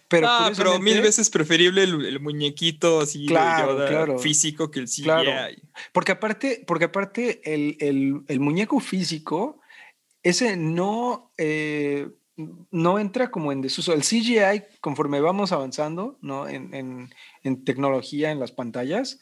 [0.10, 5.04] Pero, ah, pero mil veces preferible el, muñequito así claro, físico que el CGI.
[5.04, 5.56] Claro.
[5.94, 9.62] Porque aparte, porque aparte el, el, el muñeco físico,
[10.22, 12.10] ese no, eh,
[12.72, 13.94] no entra como en desuso.
[13.94, 16.50] El CGI, conforme vamos avanzando ¿no?
[16.50, 19.22] en, en, en tecnología en las pantallas,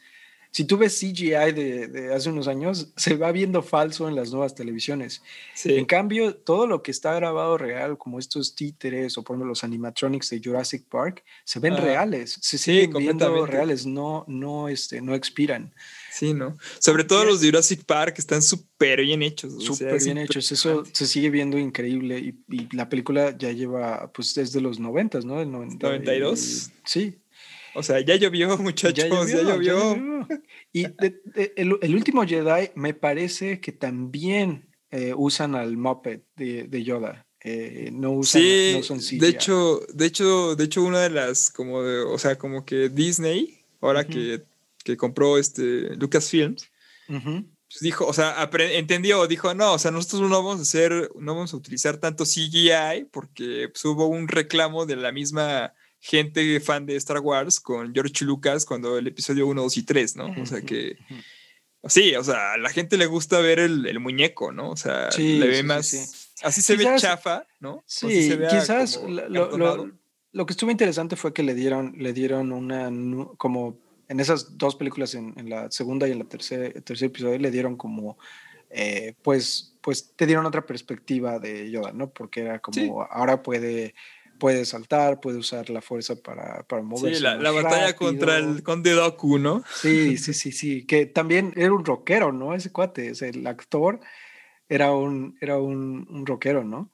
[0.52, 4.56] si tú ves CGI de, hace unos años, se va viendo falso en las nuevas
[4.56, 5.22] televisiones.
[5.64, 9.64] En cambio, todo lo que está grabado real, como estos títeres o por ejemplo los
[9.64, 15.14] animatronics de Jurassic Park, se ven reales, se siguen viendo reales, no, no, este, no
[15.14, 15.74] expiran.
[16.12, 16.58] Sí, ¿no?
[16.80, 19.64] Sobre todo los de Jurassic Park están súper bien hechos.
[19.64, 22.36] Súper bien hechos, eso se sigue viendo increíble y,
[22.76, 25.42] la película ya lleva, pues desde los 90, ¿no?
[25.42, 26.72] El 92.
[26.84, 27.19] sí,
[27.80, 30.28] o sea, ya llovió, muchachos, ya llovió.
[30.72, 30.86] Y
[31.56, 37.26] el, último Jedi me parece que también eh, usan al Muppet de, Yoda.
[37.42, 41.82] Eh, no usan, sí, no De hecho, de hecho, de hecho, una de las, como
[41.84, 44.44] de, o sea, como que Disney, ahora que,
[44.84, 46.70] que, compró este Lucasfilms,
[47.70, 51.36] pues dijo, o sea, entendió, dijo, no, o sea, nosotros no vamos a hacer, no
[51.36, 56.86] vamos a utilizar tanto CGI porque pues, hubo un reclamo de la misma gente fan
[56.86, 60.42] de Star Wars con George Lucas cuando el episodio 1, 2 y 3, ¿no?
[60.42, 60.98] O sea que...
[61.88, 64.70] Sí, o sea, a la gente le gusta ver el, muñeco, ¿no?
[64.72, 66.34] O sea, le ve más...
[66.44, 67.84] así se ve chafa, ¿no?
[67.86, 69.00] Sí, quizás
[70.32, 72.92] lo, que estuvo interesante fue que le dieron, le dieron una...
[73.38, 73.78] como
[74.10, 77.78] en esas dos películas, en, la segunda y en la tercera tercer episodio, le dieron
[77.78, 78.18] como...
[78.72, 82.12] Eh, pues, pues te dieron otra perspectiva de Yoda, ¿no?
[82.12, 83.96] Porque era como, ahora puede
[84.40, 87.18] puede saltar, puede usar la fuerza para, para moverse.
[87.18, 89.64] Sí, la, batalla contra el Conde Doku, ¿no?
[89.82, 90.88] Sí, sí, sí, sí.
[90.88, 92.56] Que también era un rockero, ¿no?
[92.56, 94.00] Ese cuate, es el actor
[94.70, 96.94] era un, era un, un rockero, ¿no?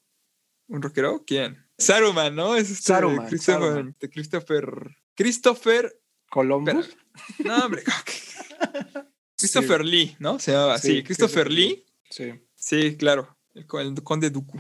[0.68, 1.24] ¿Un rockero?
[1.28, 1.68] ¿Quién?
[1.78, 2.56] Saruman, ¿no?
[2.56, 4.98] Es este Saruman, Christopher, Christopher.
[5.14, 6.02] Christopher.
[6.30, 6.98] Columbus.
[7.44, 7.84] No, hombre.
[9.38, 10.40] Christopher Lee, ¿no?
[10.40, 11.04] Se llamaba así.
[11.04, 11.86] Christopher Lee.
[12.10, 12.34] Sí.
[12.56, 13.38] Sí, claro.
[13.54, 14.60] El, el Conde Dooku.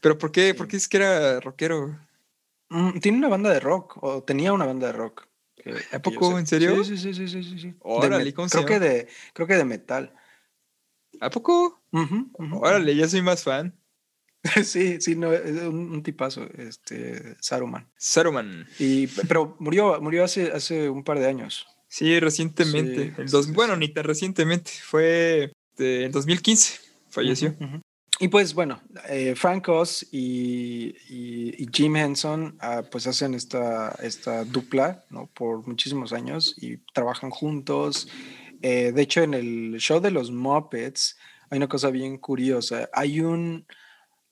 [0.00, 0.54] ¿Pero por qué?
[0.54, 1.98] ¿Por qué es que era rockero?
[2.68, 5.26] Mm, tiene una banda de rock, o tenía una banda de rock.
[5.92, 6.38] ¿A poco?
[6.38, 6.84] ¿En serio?
[6.84, 7.58] Sí, sí, sí, sí, sí.
[7.58, 7.74] sí.
[7.80, 10.14] Órale, ¿cómo creo, que de, creo que de metal.
[11.20, 11.80] ¿A poco?
[12.52, 13.74] Órale, ya soy más fan.
[14.64, 17.88] sí, sí, no, es un, tipazo, este, Saruman.
[17.96, 18.66] Saruman.
[18.78, 21.66] Y, pero murió, murió hace, hace un par de años.
[21.88, 23.14] Sí, recientemente.
[23.48, 24.70] bueno, ni tan recientemente.
[24.82, 27.56] Fue este, en 2015, falleció.
[28.18, 30.94] Y pues bueno, eh, Frank Oz y,
[31.70, 38.08] Jim Henson ah, pues hacen esta, esta dupla por muchísimos años y trabajan juntos.
[38.62, 41.18] Eh, de hecho, en el show de los Muppets
[41.50, 42.88] hay una cosa bien curiosa.
[42.94, 43.66] Hay un,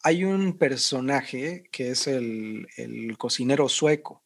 [0.02, 4.23] hay un personaje que es el, el cocinero sueco.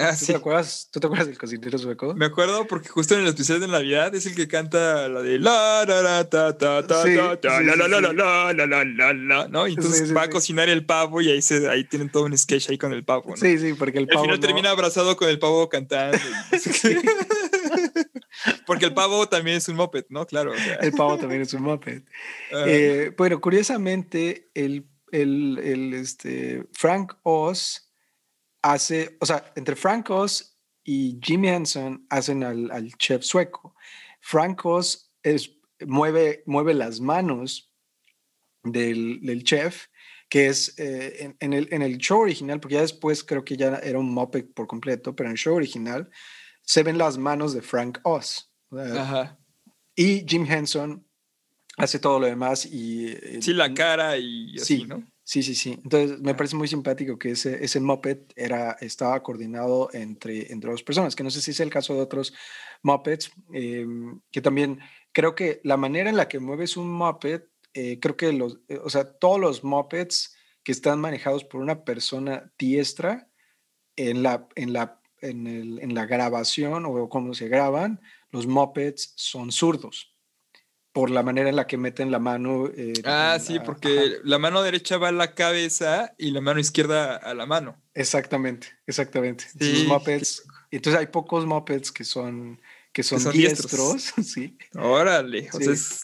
[0.00, 2.14] Ah, ¿Tú, te acuerdas, ¿Tú te acuerdas del cocinero sueco?
[2.14, 5.38] Me acuerdo porque justo en el episodio de Navidad es el que canta la de
[5.38, 7.04] la la la ta ta ta
[7.40, 9.68] ta la la la la la la la la la ¿no?
[9.68, 12.70] Y entonces va a cocinar el pavo y ahí se ahí tienen todo un sketch
[12.70, 13.36] ahí con el pavo, ¿no?
[13.36, 14.20] Sí, sí, porque el pavo.
[14.20, 16.18] Al final termina abrazado con el pavo cantando.
[18.66, 20.26] porque el pavo también es un moped, ¿no?
[20.26, 20.52] Claro.
[20.80, 22.02] El pavo también es un moped.
[22.66, 27.89] Eh, bueno, curiosamente, el, el, el este, Frank Oz
[28.62, 33.74] hace, o sea, entre Frank Oz y Jimmy Henson hacen al, chef sueco.
[34.20, 37.72] Frank Oz es, mueve, mueve las manos
[38.62, 39.86] del, chef,
[40.28, 43.76] que es eh, en, el, en el show original, porque ya después creo que ya
[43.82, 46.10] era un Muppet por completo, pero en el show original
[46.62, 48.52] se ven las manos de Frank Oz.
[48.72, 49.38] Ajá.
[49.96, 51.06] Y Jim Henson
[51.76, 53.08] hace todo lo demás y...
[53.08, 55.04] Eh, sí, la cara y así, sí, ¿no?
[55.30, 55.78] Sí, sí, sí.
[55.84, 60.82] Entonces me parece muy simpático que ese, ese Muppet era, estaba coordinado entre, entre dos
[60.82, 62.34] personas, que no sé si es el caso de otros
[62.82, 64.80] Muppets, em, que también
[65.12, 68.80] creo que la manera en la que mueves un Muppet, eh, creo que los, eh,
[68.82, 73.30] o sea, todos los Muppets que están manejados por una persona diestra
[73.94, 78.00] en la, en la, en el, en la grabación o cómo se graban,
[78.32, 80.10] los Muppets son zurdos
[80.92, 82.68] por la manera en la que meten la mano.
[82.76, 87.16] Eh, ah, sí, porque la mano derecha va a la cabeza y la mano izquierda
[87.16, 87.76] a la mano.
[87.94, 89.44] Exactamente, exactamente.
[89.58, 92.60] Sí, Muppets, entonces hay pocos Muppets que son,
[92.92, 94.12] que son, diestros.
[94.24, 94.56] sí.
[94.74, 96.02] Órale, o sea, es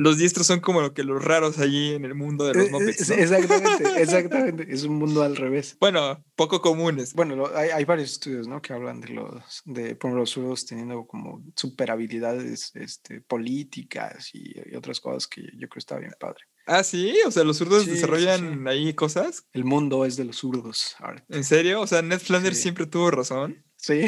[0.00, 2.70] los diestros son como lo que los raros allí en el mundo de los eh,
[2.70, 3.10] Muppets.
[3.10, 4.66] Exactamente, exactamente.
[4.70, 5.76] Es un mundo al revés.
[5.78, 7.12] Bueno, poco comunes.
[7.12, 8.62] Bueno, hay, varios estudios, ¿no?
[8.62, 14.54] Que hablan de los, de por los zurdos teniendo como super habilidades este, políticas y,
[14.74, 16.44] otras cosas que yo creo está bien padre.
[16.64, 19.44] Ah, sí, o sea, los zurdos desarrollan ahí cosas.
[19.52, 20.96] El mundo es de los zurdos.
[21.28, 21.82] ¿En serio?
[21.82, 23.62] O sea, Ned Flanders siempre tuvo razón.
[23.76, 24.06] Sí.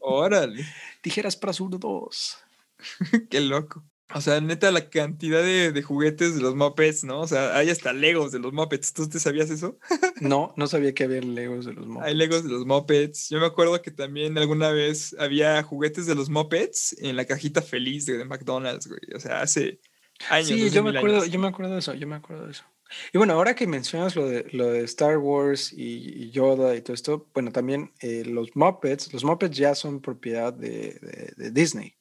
[0.00, 0.64] Órale.
[1.02, 2.38] Tijeras para zurdos.
[3.30, 3.84] Qué loco.
[4.12, 7.20] O sea, neta, la cantidad de, juguetes de los Muppets, ¿no?
[7.20, 8.92] O sea, hay hasta Legos de los Muppets.
[8.92, 9.78] ¿Tú te sabías eso?
[10.20, 12.06] no, no sabía que había Legos de los Muppets.
[12.06, 13.30] Hay Legos de los Muppets.
[13.30, 17.62] Yo me acuerdo que también alguna vez había juguetes de los Muppets en la cajita
[17.62, 19.00] feliz de, McDonald's, güey.
[19.16, 19.80] O sea, hace
[20.28, 20.48] años.
[20.48, 22.64] Sí, yo me acuerdo, yo me acuerdo de eso, yo me acuerdo de eso.
[23.12, 26.92] Y bueno, ahora que mencionas lo de, lo de Star Wars y, Yoda y todo
[26.92, 31.96] esto, bueno, también eh, los Muppets, los Muppets ya son propiedad de, de Disney.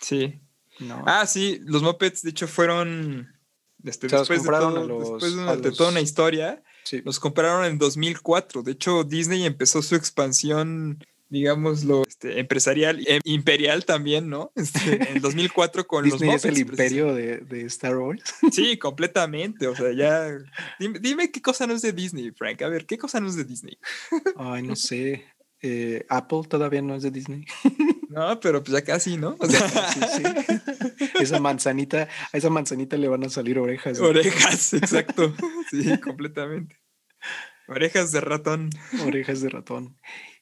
[0.00, 0.40] Sí.
[1.06, 3.28] Ah, sí, los Muppets, de hecho, fueron.
[3.84, 6.62] Este, después, de, toda una historia,
[7.04, 8.62] los compraron en 2004.
[8.62, 14.52] De hecho, Disney empezó su expansión, digámoslo, este, empresarial e imperial también, ¿no?
[14.56, 16.44] Este, en 2004 con los Muppets.
[16.44, 18.22] es el imperio de, Star Wars?
[18.52, 19.66] Sí, completamente.
[19.66, 20.28] O sea, ya.
[20.78, 22.62] Dime, dime, qué cosa no es de Disney, Frank.
[22.62, 23.78] A ver, ¿qué cosa no es de Disney?
[24.36, 25.24] Ay, no sé.
[25.60, 27.46] Eh, Apple todavía no es de Disney.
[28.12, 29.36] No, pero pues ya casi, ¿no?
[31.20, 34.00] Esa manzanita, a esa manzanita le van a salir orejas.
[34.00, 35.34] Orejas, exacto.
[35.70, 36.78] Sí, completamente.
[37.68, 38.70] Orejas de ratón.
[39.06, 39.96] Orejas de ratón.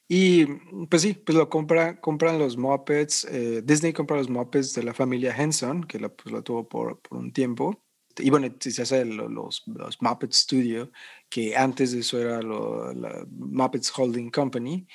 [0.07, 0.45] Y
[0.89, 3.25] pues sí, pues lo compra, compran los Muppets.
[3.25, 6.99] Eh, Disney compra los Muppets de la familia Henson, que la, pues, la tuvo por,
[6.99, 7.81] por un tiempo.
[8.17, 10.91] Y bueno, se hace los, los Muppet Studio,
[11.29, 14.85] que antes de eso era la Muppets Holding Company.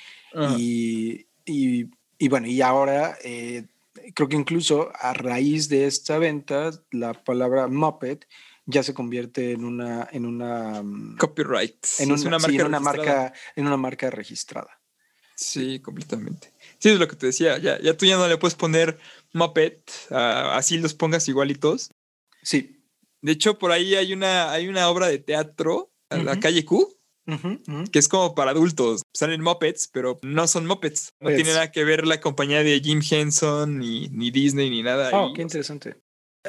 [0.57, 3.65] Y, y y bueno, y ahora eh,
[4.13, 8.27] creo que incluso a raíz de esta venta, la palabra Muppet
[8.65, 11.85] ya se convierte en una en una mm, copyright.
[11.99, 14.81] en, una, marca, en una marca en una marca registrada.
[15.35, 16.53] Sí completamente.
[16.79, 18.99] Sí es lo que te decía ya, ya tú ya no le puedes poner
[19.33, 21.89] Muppet así los pongas igualitos.
[22.43, 22.83] Sí.
[23.21, 26.96] De hecho por ahí hay una hay una obra de teatro la calle Q
[27.91, 29.01] que es como para adultos.
[29.13, 31.13] Salen Muppets, pero no son Muppets.
[31.19, 35.09] No tiene nada que ver la compañía de Jim Henson, ni, ni Disney, ni nada.
[35.13, 35.97] Oh, qué interesante.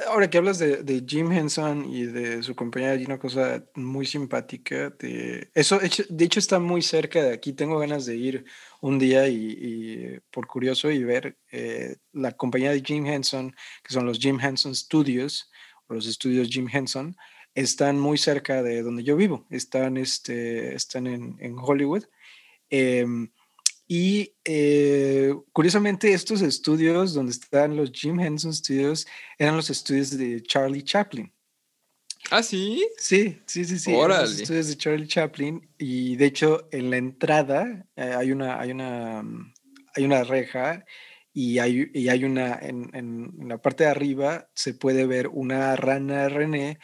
[0.07, 4.07] Ahora que hablas de, de, Jim Henson y de su compañía, hay una cosa muy
[4.07, 4.91] simpática.
[4.91, 7.53] De, eso, de hecho, está muy cerca de aquí.
[7.53, 8.45] Tengo ganas de ir
[8.81, 14.07] un día y, por curioso y ver eh, la compañía de Jim Henson, que son
[14.07, 15.51] los Jim Henson Studios,
[15.88, 17.17] o los estudios Jim Henson
[17.62, 22.05] están muy cerca de donde yo vivo, están, este, están en, en Hollywood.
[22.71, 23.31] Em,
[23.87, 29.07] y eh, curiosamente estos estudios donde están los Jim Henson Studios
[29.38, 31.33] eran los estudios de Charlie Chaplin.
[32.31, 32.87] ¿Ah, sí?
[32.99, 33.92] Sí, sí, sí, sí.
[33.92, 35.68] Los estudios de Charlie Chaplin.
[35.79, 39.25] Y de hecho, en la entrada eh, hay, una, hay, una,
[39.94, 40.85] hay una reja
[41.33, 45.75] y hay, y hay una, en, en, la parte de arriba se puede ver una
[45.77, 46.79] rana René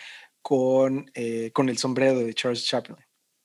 [0.45, 2.99] con, eh, con el sombrero de Charles Chaplin.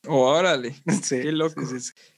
[0.05, 0.75] órale.
[1.09, 1.61] qué loco.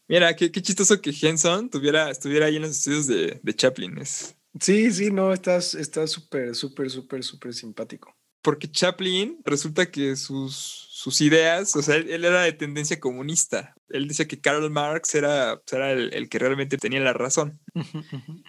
[0.07, 3.99] Mira, qué, qué, chistoso que Henson tuviera, estuviera ahí en los estudios de, de Chaplin.
[3.99, 4.35] Es...
[4.59, 8.17] Sí, sí, no, estás súper, súper, súper, súper simpático.
[8.41, 13.75] Porque Chaplin resulta que sus, sus ideas, o sea, él, era de tendencia comunista.
[13.89, 17.59] Él decía que Karl Marx era, era el, el que realmente tenía la razón.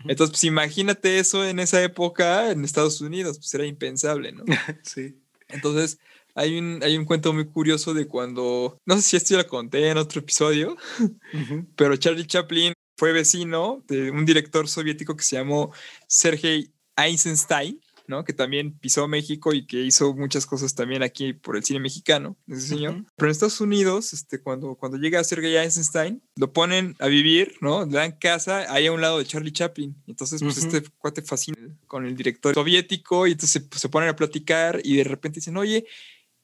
[0.09, 4.45] Entonces, pues imagínate eso en esa época en Estados Unidos, pues era impensable, ¿no?
[4.83, 5.19] sí.
[5.53, 5.99] Entonces,
[6.35, 9.49] hay un, hay un cuento muy curioso de cuando, no sé si esto ya lo
[9.49, 10.77] conté en otro episodio,
[11.77, 15.73] pero Charlie Chaplin fue vecino de un director soviético que se llamó
[16.07, 18.25] Sergei Eisenstein, ¿no?
[18.25, 22.37] Que también pisó México y que hizo muchas cosas también aquí por el cine mexicano,
[22.47, 23.05] ese señor.
[23.17, 27.85] Pero en Estados Unidos, este, cuando, cuando llega Sergei Eisenstein, lo ponen a vivir, ¿no?
[27.85, 29.97] Le dan casa ahí a un lado de Charlie Chaplin.
[30.07, 34.17] Entonces, pues este cuate fascina con el director soviético y entonces se, se ponen a
[34.17, 35.87] platicar y de repente dicen, oye,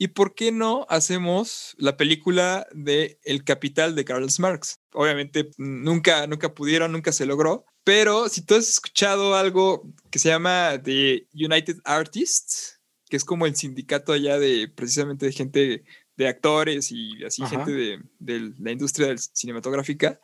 [0.00, 4.76] ¿Y por qué no hacemos la película de El Capital de Karl Marx?
[4.92, 10.28] Obviamente nunca, nunca pudieron, nunca se logró, pero si tú has escuchado algo que se
[10.28, 15.84] llama The United Artists, que es como el sindicato allá de precisamente de gente
[16.16, 20.20] de actores y así gente de, de, la industria cinematográfica,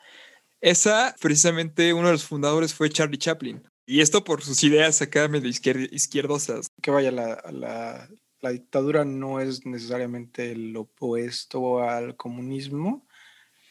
[0.60, 3.62] esa precisamente uno de los fundadores fue Charlie Chaplin.
[3.87, 5.48] Y esto por sus ideas acá de
[5.92, 6.68] izquierdosas.
[6.80, 8.08] Que vaya, la, la,
[8.44, 13.09] la dictadura no es necesariamente el opuesto al comunismo.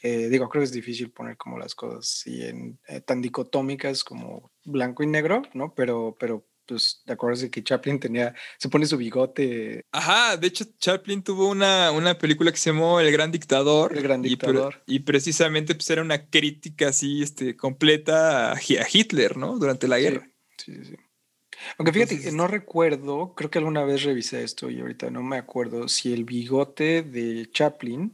[0.02, 4.04] Eh, digo, creo que es difícil poner como las cosas así en, eh, tan dicotómicas
[4.04, 5.76] como blanco y negro, ¿no?
[5.76, 9.84] Pero, pero pues de acuerdo que Chaplin tenía, se pone su bigote.
[9.92, 13.96] Ajá, de hecho Chaplin tuvo una, una película que se llamó El Gran Dictador.
[13.96, 14.82] El Gran Dictador.
[14.88, 19.60] Y, precisamente pues era una crítica así este, completa a, Hitler, ¿no?
[19.60, 20.28] Durante la guerra.
[20.58, 20.96] Sí, sí, sí.
[21.78, 25.88] Aunque fíjate, no recuerdo, creo que alguna vez revisé esto y ahorita no me acuerdo
[25.88, 28.14] si el bigote de Chaplin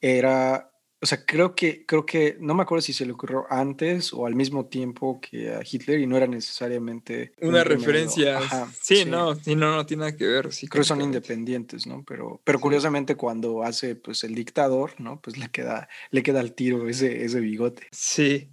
[0.00, 4.12] era, o sea, creo que, creo que, no me acuerdo si se le ocurrió antes
[4.12, 8.40] o al mismo tiempo que a Hitler y no era necesariamente una referencia.
[8.80, 10.52] sí, no, sí, no, no tiene nada que ver.
[10.52, 12.04] Sí, creo que son independientes, ¿no?
[12.04, 15.20] Pero, pero curiosamente cuando hace, pues, el dictador, ¿no?
[15.20, 17.86] Pues le queda, le queda al tiro ese, ese bigote.
[17.92, 18.50] Sí.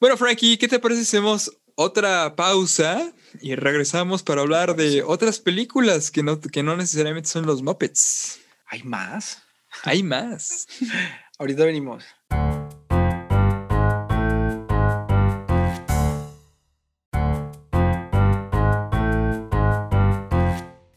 [0.00, 5.38] Bueno, Frankie, ¿qué te parece si hacemos otra pausa y regresamos para hablar de otras
[5.38, 8.40] películas que no, que no necesariamente son los Muppets.
[8.66, 9.42] ¿Hay más?
[9.84, 10.66] Hay más.
[11.38, 12.02] Ahorita venimos.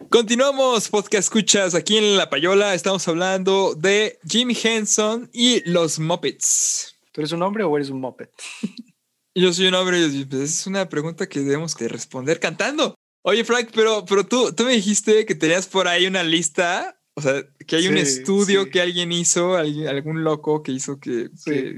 [0.10, 1.76] Continuamos, podcast escuchas.
[1.76, 6.96] Aquí en La Payola estamos hablando de Jim Henson y los Muppets.
[7.12, 8.32] ¿Tú eres un hombre o eres un Muppet?
[9.36, 12.96] Yo soy un hombre, pues es una pregunta que debemos de responder cantando.
[13.22, 17.22] Oye, Frank, pero, pero tú, tú me dijiste que tenías por ahí una lista, o
[17.22, 21.30] sea, que hay un estudio que alguien hizo, algún loco que hizo que,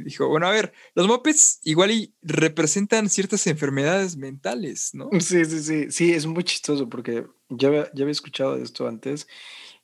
[0.06, 5.10] dijo, bueno, a ver, los mopeds igual y representan ciertas enfermedades mentales, ¿no?
[5.20, 9.28] Sí, sí, sí, sí, es muy chistoso porque ya, ya había escuchado de esto antes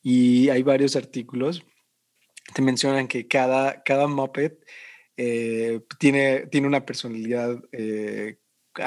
[0.03, 1.63] y hay varios artículos
[2.53, 4.53] que mencionan que cada, cada moped
[5.17, 8.37] eh, tiene, tiene una personalidad, eh,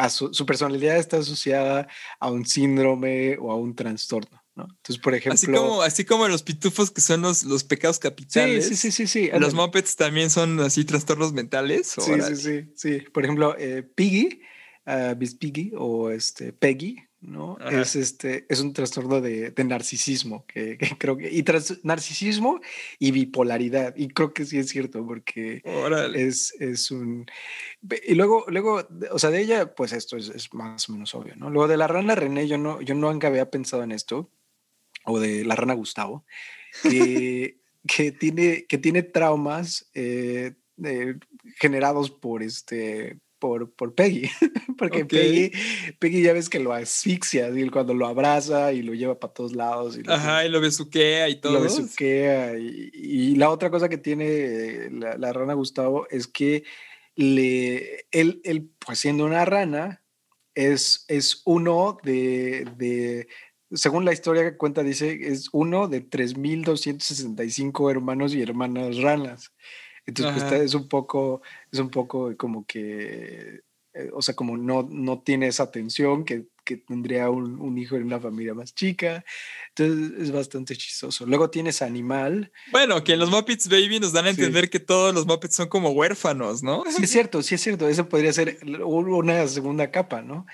[0.08, 1.88] su, personalidad está asociada
[2.20, 4.40] a un síndrome o a un trastorno.
[4.54, 4.64] ¿no?
[4.64, 5.34] Entonces, por ejemplo.
[5.34, 8.68] Así como, así como los pitufos que son los, los pecados capitales.
[8.68, 9.30] Sí, sí, sí, sí.
[9.38, 11.96] Los Muppets también son así trastornos mentales.
[11.98, 13.00] Sí, sí, sí, sí.
[13.12, 14.40] Por ejemplo, eh, Piggy,
[14.86, 17.58] uh, Piggy o este, Peggy, ¿no?
[17.58, 21.44] Es, este, es un trastorno de, narcisismo, que, creo que, y
[21.82, 22.60] narcisismo
[22.98, 25.62] y bipolaridad, y creo que sí es cierto, porque
[26.14, 27.26] es, es, un...
[28.06, 31.50] Y luego, luego, o sea, de ella, pues esto es, más o menos obvio, ¿no?
[31.50, 34.30] Luego de la rana René, yo no, yo nunca había pensado en esto,
[35.04, 36.24] o de la rana Gustavo,
[36.82, 41.14] que, que, tiene, que tiene traumas eh, eh,
[41.58, 44.30] generados por este por, por Peggy,
[44.78, 45.50] porque Peggy,
[45.98, 49.98] Peggy ya ves que lo asfixia, cuando lo abraza y lo lleva para todos lados.
[49.98, 51.54] Y lo, Ajá, y lo besuquea y todo.
[51.54, 52.56] Lo besuquea.
[52.56, 56.62] Y, y la otra cosa que tiene la, la, rana Gustavo es que
[57.16, 60.04] le, él, él, pues siendo una rana,
[60.54, 63.28] es, es uno de, de,
[63.72, 69.52] según la historia que cuenta, dice, es uno de 3.265 hermanos y hermanas ranas.
[70.10, 71.42] Entonces, pues, es un poco,
[71.72, 73.60] es un poco como que,
[73.94, 77.96] eh, o sea, como no, no tiene esa atención que, que tendría un, un, hijo
[77.96, 79.24] en una familia más chica.
[79.74, 81.26] Entonces, es bastante chistoso.
[81.26, 82.52] Luego tienes Animal.
[82.70, 85.68] Bueno, que en los Muppets Baby nos dan a entender que todos los Muppets son
[85.68, 86.84] como huérfanos, ¿no?
[86.88, 87.88] Sí, es cierto, sí es cierto.
[87.88, 90.46] Eso podría ser una segunda capa, ¿no?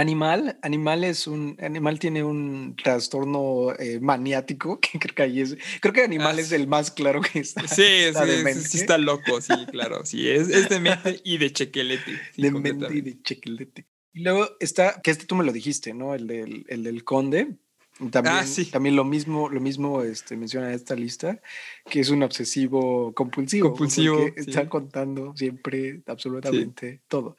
[0.00, 5.58] Animal, Animal es un, Animal tiene un trastorno eh, maniático, que creo que ahí es,
[5.80, 7.68] creo que Animal ah, es el más claro que está.
[7.68, 7.82] Sí,
[8.14, 12.18] sí, sí, está loco, sí, claro, sí, es, es de mente y de chequelete.
[12.36, 13.86] de mente y de chequelete.
[14.14, 16.14] Y luego está, que este tú me lo dijiste, ¿no?
[16.14, 17.56] El del, el del conde.
[18.10, 18.64] También, ah, sí.
[18.64, 21.38] también lo mismo, lo mismo este, menciona esta lista,
[21.84, 23.68] que es un obsesivo compulsivo.
[23.68, 24.26] Compulsivo.
[24.34, 27.36] Está contando siempre absolutamente todo.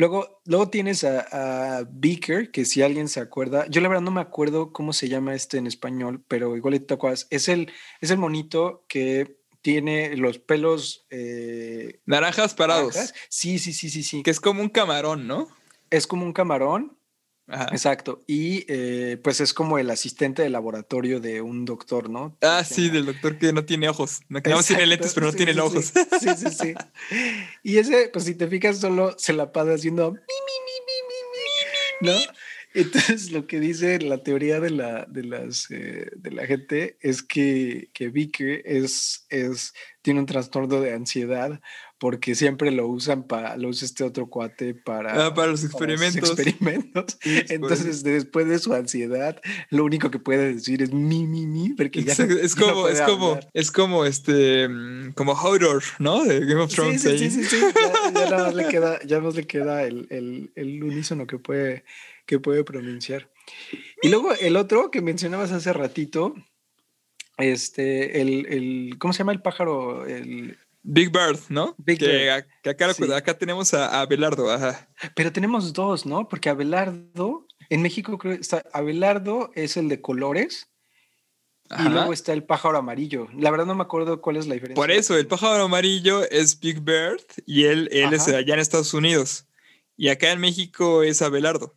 [0.00, 4.22] Luego, luego tienes a, Beaker, que si alguien se acuerda, yo la verdad no me
[4.22, 7.26] acuerdo cómo se llama este en español, pero igual te acuerdas.
[7.28, 7.70] Es el,
[8.00, 13.12] es el monito que tiene los pelos eh, naranjas parados.
[13.28, 14.22] Sí, sí, sí, sí, sí.
[14.22, 15.48] Que es como un camarón, ¿no?
[15.90, 16.96] Es como un camarón.
[17.72, 18.22] Exacto.
[18.26, 22.36] Y eh, pues es como el asistente de laboratorio de un doctor, ¿no?
[22.42, 24.20] Ah, sí, del doctor que no tiene ojos.
[24.28, 25.92] No, que no tiene lentes, pero no tiene ojos.
[26.20, 26.28] Sí.
[26.36, 26.74] sí, sí,
[27.62, 30.26] Y ese, pues si te fijas, solo se la pasa haciendo mi, mi,
[30.66, 32.32] mi, mi, mi, mi, ¿no?
[32.72, 37.22] Entonces, lo que dice la teoría de la, de las, eh, de la gente es
[37.22, 41.60] que, que Vicky es, es, tiene un trastorno de ansiedad
[42.00, 46.30] porque siempre lo usan para, lo usa este otro cuate para, ah, para los experimentos.
[46.30, 47.18] experimentos.
[47.50, 49.38] Entonces, después de su ansiedad,
[49.68, 53.38] lo único que puede decir es mi, mi, mi, porque ya es como, es como,
[53.52, 56.24] es como este, mm, como Hodor, ¿no?
[56.24, 57.02] De Game of Thrones.
[57.02, 60.06] Sí, sí, sí, sí, Ya, ya, nada más le queda, ya más le queda el,
[60.08, 61.84] el, el unísono que puede,
[62.24, 63.30] que puede pronunciar.
[64.00, 66.34] Y luego el otro que mencionabas hace ratito,
[67.36, 70.06] este, el, el ¿cómo se llama el pájaro?
[70.06, 71.74] El, Big Bird, ¿no?
[71.78, 74.88] Big que, acá, acá, tenemos a, Abelardo, ajá.
[75.14, 76.28] Pero tenemos dos, ¿no?
[76.28, 80.68] Porque Abelardo, en México creo que está, Abelardo es el de colores
[81.78, 83.28] y luego está el pájaro amarillo.
[83.36, 84.80] La verdad no me acuerdo cuál es la diferencia.
[84.80, 88.92] Por eso, el pájaro amarillo es Big Bird y él, él es allá en Estados
[88.94, 89.46] Unidos.
[89.96, 91.76] Y acá en México es Abelardo.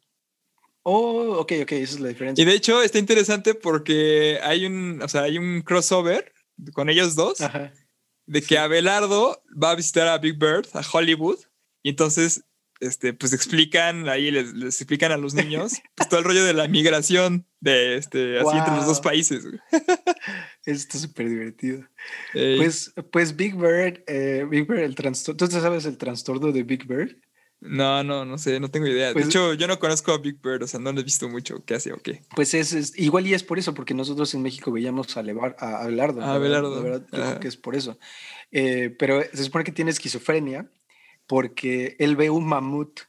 [0.81, 2.41] Oh, ok, ok, esa es la diferencia.
[2.41, 6.33] Y de hecho está interesante porque hay un, o sea, hay un crossover
[6.73, 7.41] con ellos dos.
[7.41, 7.71] Ajá
[8.25, 11.39] de que Abelardo va a visitar a Big Bird, a Hollywood,
[11.81, 12.45] y entonces,
[12.79, 16.67] este, pues explican, ahí les, explican a los niños, pues todo el rollo de la
[16.67, 19.45] migración de, este, así entre los dos países.
[20.65, 21.87] Esto es súper divertido.
[22.31, 26.87] Pues, pues Big Bird, eh, Big Bird, el trastorno, ¿tú sabes el trastorno de Big
[26.87, 27.17] Bird?
[27.65, 29.07] No, no, no sé, no tengo idea.
[29.07, 31.29] de pues hecho, yo no conozco a Big Bird, o sea, no lo he visto
[31.29, 31.63] mucho.
[31.65, 32.21] ¿Qué hace o qué?
[32.35, 35.83] Pues es, igual y es por eso, porque nosotros en México veíamos a, Levar, a
[35.83, 36.21] Abelardo.
[36.21, 36.83] A Abelardo.
[36.85, 37.97] yo creo que es por eso.
[38.51, 40.69] Eh, pero se supone que tiene esquizofrenia
[41.25, 42.99] porque él ve un mamut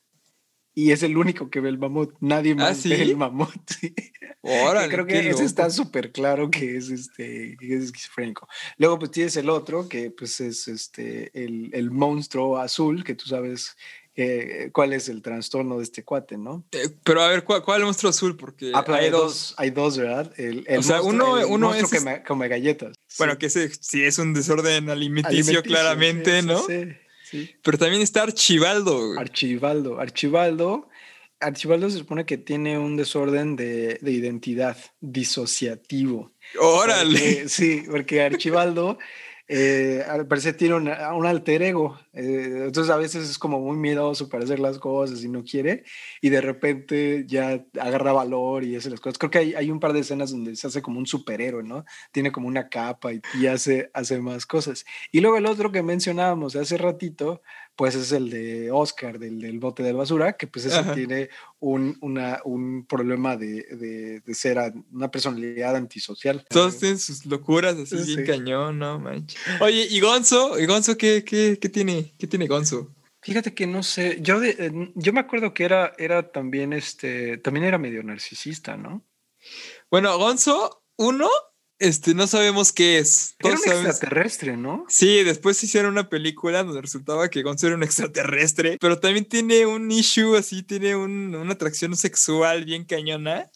[0.73, 2.15] y es el único que ve el mamut.
[2.21, 3.49] Nadie ¿Ah, más ve el mamut.
[4.89, 8.49] creo que ese está súper claro que es este que es esquizofrénico.
[8.77, 13.27] Luego, pues tienes el otro, que pues es este el, el monstruo azul, que tú
[13.27, 13.77] sabes
[14.17, 16.65] eh, cuál es el trastorno de este cuate, ¿no?
[16.71, 18.37] Eh, pero a ver, ¿cuál, cuál es el monstruo azul?
[18.37, 20.33] Porque ah, hay, dos, hay dos, ¿verdad?
[20.37, 21.91] El, o sea, uno, uno es...
[21.91, 22.95] que come galletas.
[23.19, 26.63] Bueno, que ese, sí es un desorden alimenticio, claramente, ¿no?
[26.63, 26.85] Sí,
[27.25, 29.19] sí, Pero también está Archibaldo.
[29.19, 29.99] Archibaldo.
[29.99, 30.89] Archibaldo.
[31.41, 36.31] Archibaldo se supone que tiene un desorden de, de identidad disociativo.
[36.61, 37.49] Órale.
[37.49, 38.97] sí, porque Archibaldo
[39.47, 40.27] eh, al
[40.57, 41.99] tiene un alter ego.
[42.13, 45.85] Eh, entonces a veces es como muy miedoso para hacer las cosas y no quiere.
[46.21, 49.19] Y de repente ya agarra valor y hace las cosas.
[49.19, 51.85] Creo que hay, hay un par de escenas donde se hace como un superhéroe, ¿no?
[52.13, 54.85] Tiene como una capa y, y hace, hace más cosas.
[55.13, 57.43] Y luego el otro que mencionábamos hace ratito
[57.77, 61.97] pues es el de Oscar, del, del bote de basura, que pues ese tiene un,
[62.01, 64.59] una, un problema de, de, ser
[64.93, 66.45] una personalidad antisocial.
[66.49, 69.41] Todos tienen sus locuras así bien cañón, no manches.
[69.61, 70.59] Oye, ¿y Gonzo?
[70.59, 72.15] ¿Y Gonzo qué, qué, qué tiene?
[72.19, 72.95] ¿Qué tiene Gonzo?
[73.23, 74.39] Fíjate que no sé, yo,
[74.95, 79.03] yo me acuerdo que era, era también este, también era medio narcisista, ¿no?
[79.91, 81.31] Bueno, Gonzo, uno,
[81.85, 83.37] este, no sabemos qué es.
[83.39, 84.85] Era un extraterrestre, ¿no?
[84.89, 89.67] Sí, después hicieron una película donde resultaba que Gonzo era un extraterrestre, pero también tiene
[89.67, 93.51] un issue así, tiene una atracción sexual bien cañona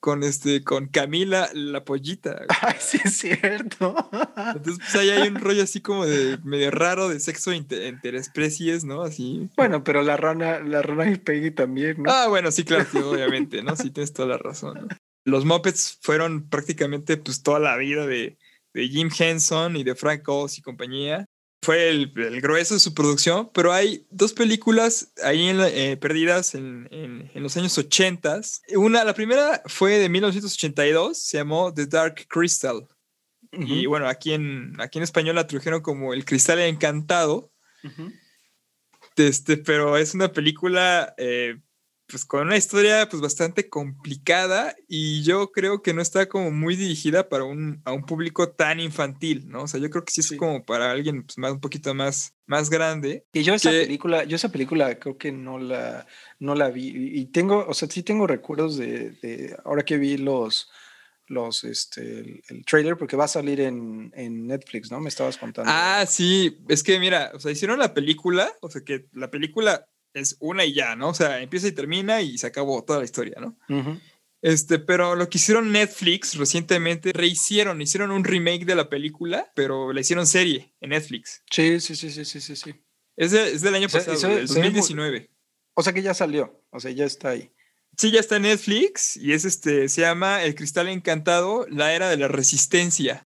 [0.00, 2.42] con este, con Camila la pollita.
[2.62, 3.94] Ay, sí es cierto.
[4.36, 9.02] Entonces, pues ahí hay un rollo así como de medio raro de sexo interespecies, ¿no?
[9.02, 9.48] Así.
[9.56, 12.10] Bueno, pero la rana, la rana y Peggy también, ¿no?
[12.10, 13.76] Ah, bueno, sí, claro, obviamente, ¿no?
[13.76, 14.88] Sí, tienes toda la razón.
[14.88, 14.96] ¿no?
[15.24, 18.38] Los Muppets fueron prácticamente pues toda la vida de,
[18.72, 21.26] Jim Henson y de Frank Oz y compañía.
[21.62, 26.88] Fue el, grueso de su producción, pero hay dos películas ahí eh, perdidas en,
[27.34, 28.40] los años 80.
[28.76, 32.86] Una, la primera fue de 1982, se llamó The Dark Crystal.
[33.52, 37.52] Y bueno, aquí en, aquí en español la tradujeron como El Cristal Encantado.
[39.16, 41.58] este, pero es una película eh,
[42.10, 46.76] pues con una historia pues bastante complicada y yo creo que no está como muy
[46.76, 49.62] dirigida para un, a un público tan infantil, ¿no?
[49.62, 52.34] O sea, yo creo que sí es como para alguien pues más un poquito más,
[52.46, 53.24] más grande.
[53.32, 56.06] Y yo esa película, yo esa película creo que no la,
[56.38, 60.16] no la vi y tengo, o sea, sí tengo recuerdos de, de ahora que vi
[60.16, 60.68] los
[61.30, 64.98] los, este, el, trailer, porque va a salir en, en, Netflix, ¿no?
[64.98, 65.70] Me estabas contando.
[65.72, 69.86] Ah, sí, es que mira, o sea, hicieron la película, o sea, que la película
[70.14, 71.08] es una y ya, ¿no?
[71.08, 73.56] O sea, empieza y termina y se acabó toda la historia, ¿no?
[74.42, 79.92] Este, pero lo que hicieron Netflix recientemente, rehicieron, hicieron un remake de la película, pero
[79.92, 81.42] la hicieron serie en Netflix.
[81.50, 82.74] Sí, sí, sí, sí, sí, sí.
[83.16, 85.30] Es, del año pasado, del 2019.
[85.74, 87.52] o sea que ya salió, o sea, ya está ahí.
[87.98, 92.08] Sí, ya está en Netflix y es este, se llama El Cristal Encantado, la era
[92.08, 93.28] de la resistencia.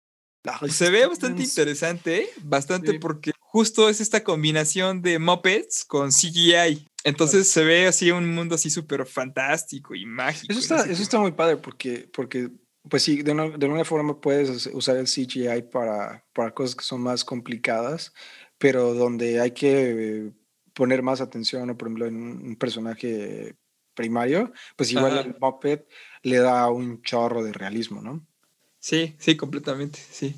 [0.69, 6.87] Se ve bastante interesante, bastante porque justo es esta combinación de Muppets con CGI.
[7.05, 10.53] Entonces se ve así un mundo así súper fantástico y mágico.
[10.53, 12.51] Eso está, eso está muy padre porque, porque
[12.89, 16.85] pues sí, de, una, de alguna forma puedes usar el CGI para, para cosas que
[16.85, 18.13] son más complicadas,
[18.59, 20.33] pero donde hay que
[20.75, 23.57] poner más atención, por ejemplo, en un personaje
[23.95, 25.89] primario, pues igual el Muppet
[26.23, 28.28] le da un chorro de realismo, ¿no?
[28.89, 30.35] Sí, sí, completamente, sí.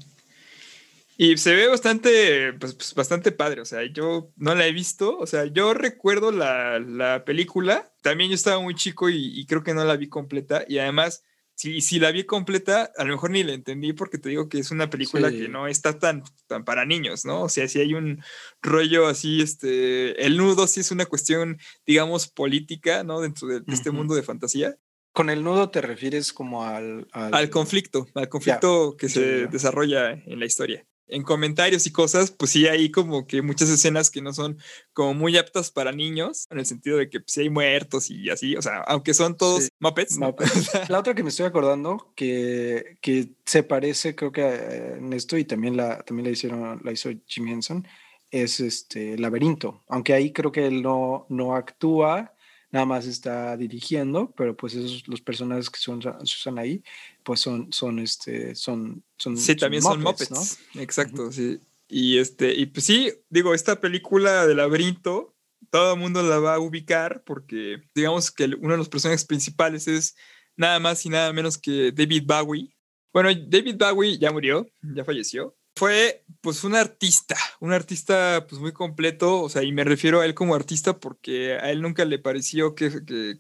[1.16, 3.61] Y se ve bastante, pues, pues, bastante padre.
[3.61, 5.18] O sea, yo no la he visto.
[5.18, 7.92] O sea, yo recuerdo la, la película.
[8.03, 10.64] También yo estaba muy chico y, creo que no la vi completa.
[10.66, 11.22] Y además,
[11.55, 14.59] si, si la vi completa, a lo mejor ni la entendí porque te digo que
[14.59, 17.42] es una película que no está tan, tan para niños, ¿no?
[17.42, 18.20] O sea, si hay un
[18.62, 23.20] rollo así, este, el nudo sí es una cuestión, digamos, política, ¿no?
[23.20, 24.76] Dentro de, este mundo de fantasía.
[25.12, 27.08] Con el nudo te refieres como al...
[27.12, 30.86] Al, conflicto, al conflicto que se desarrolla en la historia.
[31.08, 34.58] En comentarios y cosas, pues sí hay como que muchas escenas que no son
[34.92, 38.54] como muy aptas para niños, en el sentido de que pues, hay muertos y así,
[38.54, 40.16] o sea, aunque son todos Muppets.
[40.88, 45.44] la otra que me estoy acordando, que, que se parece creo que en esto y
[45.44, 47.88] también la, también la hicieron, la hizo Jim Henson,
[48.30, 52.34] es este Laberinto, aunque ahí creo que él no, no actúa,
[52.70, 56.82] nada más está dirigiendo, pero pues esos los personajes que son, se usan ahí,
[57.24, 60.80] pues son, son este, son, son Sí, también son Muppets, ¿no?
[60.80, 61.60] Exacto, sí.
[61.88, 65.34] Y este, y pues sí, digo, esta película de laberinto,
[65.70, 69.88] todo el mundo la va a ubicar porque digamos que uno de los personajes principales
[69.88, 70.16] es
[70.56, 72.76] nada más y nada menos que David Bowie.
[73.12, 78.72] Bueno, David Bowie ya murió, ya falleció, fue pues un artista, un artista pues muy
[78.72, 82.18] completo, o sea, y me refiero a él como artista porque a él nunca le
[82.18, 82.91] pareció que,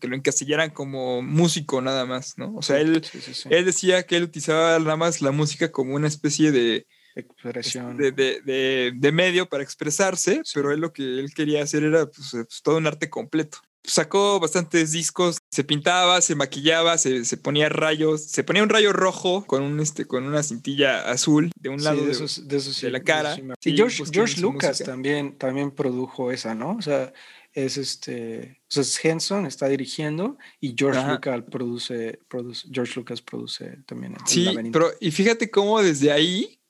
[0.00, 2.54] lo encasillaran como músico nada más, ¿no?
[2.56, 3.02] O sea, él,
[3.50, 6.86] él decía que él utilizaba nada más la música como una especie de...
[7.14, 7.98] Expresión.
[7.98, 12.62] De, de, medio para expresarse, pero él lo que él quería hacer era pues, pues
[12.62, 18.22] todo un arte completo sacó bastantes discos, se pintaba, se maquillaba, se, se, ponía rayos,
[18.22, 22.04] se ponía un rayo rojo con un este con una cintilla azul de un lado
[22.04, 23.36] de, esos, de, la cara.
[23.60, 26.76] Sí, George, George Lucas también, también produjo esa, ¿no?
[26.76, 27.12] O sea,
[27.52, 33.22] es este, o sea, es Henson está dirigiendo y George Lucas produce, produce, George Lucas
[33.22, 34.16] produce también.
[34.26, 36.60] sí, pero y fíjate cómo desde ahí,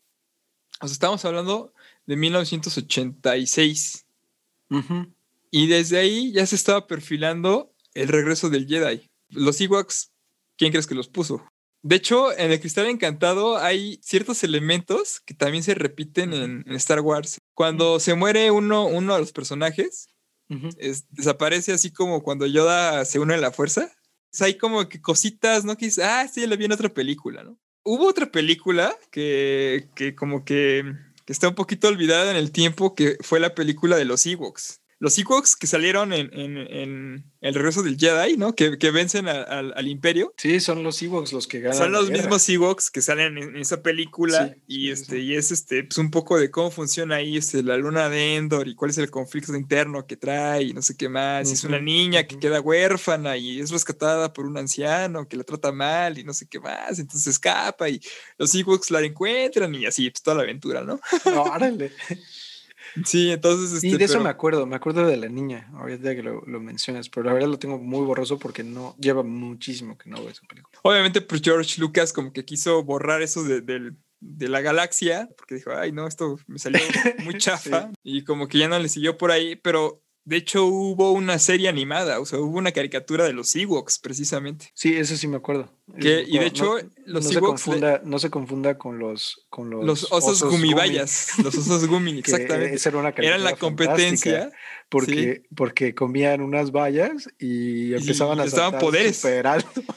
[0.81, 1.75] o sea, estamos hablando
[2.07, 4.07] de 1986.
[4.71, 5.05] Uh
[5.51, 9.09] y desde ahí ya se estaba perfilando el regreso del Jedi.
[9.31, 10.13] Los Ewoks,
[10.57, 11.47] ¿quién crees que los puso?
[11.83, 17.01] De hecho, en el Cristal Encantado hay ciertos elementos que también se repiten en, Star
[17.01, 17.39] Wars.
[17.55, 20.09] Cuando se muere uno, uno de los personajes,
[21.11, 23.91] desaparece así como cuando Yoda se une a la fuerza.
[24.41, 25.77] hay como que cositas, ¿no?
[25.77, 27.59] Que dices, ah, sí, la vi en otra película, ¿no?
[27.83, 30.85] Hubo otra película que, que como que,
[31.25, 34.80] que está un poquito olvidada en el tiempo, que fue la película de los Ewoks
[35.01, 38.55] los Ewoks que salieron en, en, El regreso del Jedi, ¿no?
[38.55, 40.35] Que, que vencen al Imperio.
[40.37, 41.79] Sí, son los Ewoks los que ganan.
[41.79, 44.55] Son los mismos Ewoks que salen en, esa película.
[44.67, 48.11] y este, y es este, pues un poco de cómo funciona ahí este, la luna
[48.11, 51.51] de Endor y cuál es el conflicto interno que trae y no sé qué más.
[51.51, 55.73] es una niña que queda huérfana y es rescatada por un anciano que la trata
[55.73, 56.99] mal y no sé qué más.
[56.99, 58.03] Entonces escapa y
[58.37, 61.01] los Ewoks la encuentran y así, pues toda la aventura, ¿no?
[61.25, 61.91] Órale.
[63.05, 63.83] Sí, entonces.
[63.83, 66.61] y este, de eso me acuerdo, me acuerdo de la niña, ahorita que lo, lo,
[66.61, 70.31] mencionas, pero la verdad lo tengo muy borroso porque no lleva muchísimo que no veo
[70.31, 70.79] esa película.
[70.83, 73.61] Obviamente, pues George Lucas como que quiso borrar eso de,
[74.21, 76.81] de la galaxia, porque dijo, ay, no, esto me salió
[77.25, 81.13] muy chafa, y como que ya no le siguió por ahí, pero de hecho, hubo
[81.13, 84.71] una serie animada, o sea, hubo una caricatura de los Ewoks, precisamente.
[84.75, 85.73] Sí, eso sí me acuerdo.
[85.97, 90.13] y de hecho, los no Se confunda, no se confunda con los, con los, los
[90.13, 91.39] osos, gumibayas.
[91.43, 92.75] Los osos gumi, exactamente.
[92.75, 94.53] Esa era una Eran la competencia.
[94.91, 99.17] Porque, porque comían unas vallas y empezaban a saltar poderes.
[99.17, 99.83] super alto.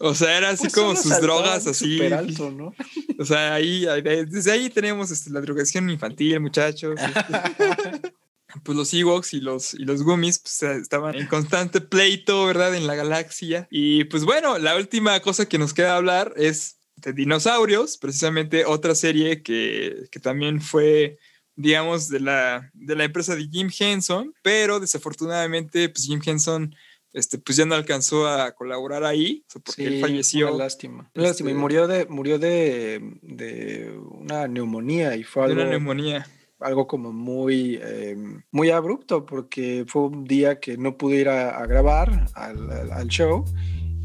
[0.00, 1.94] O sea, era así pues como sus drogas, así.
[1.94, 2.72] Super alto, ¿no?
[3.18, 6.98] O sea, ahí, desde ahí tenemos este, la drogación infantil, muchachos.
[7.00, 8.12] Este
[8.62, 12.74] pues los Ewoks y los, y los Gummies pues, estaban en constante pleito, ¿verdad?
[12.74, 13.66] En la galaxia.
[13.70, 18.94] Y pues bueno, la última cosa que nos queda hablar es de dinosaurios, precisamente otra
[18.94, 21.18] serie que, que también fue,
[21.54, 26.74] digamos, de la, de la empresa de Jim Henson, pero desafortunadamente, pues Jim Henson
[27.12, 30.48] este, pues ya no alcanzó a colaborar ahí, porque él falleció.
[30.48, 31.10] Una lástima.
[31.14, 31.50] Una lástima.
[31.50, 35.56] Y este murió de, murió de, de una neumonía y fue algo.
[35.56, 36.26] De una neumonía
[36.60, 38.16] algo como muy, eh,
[38.50, 43.44] muy abrupto porque fue un día que no pude ir a, grabar al, show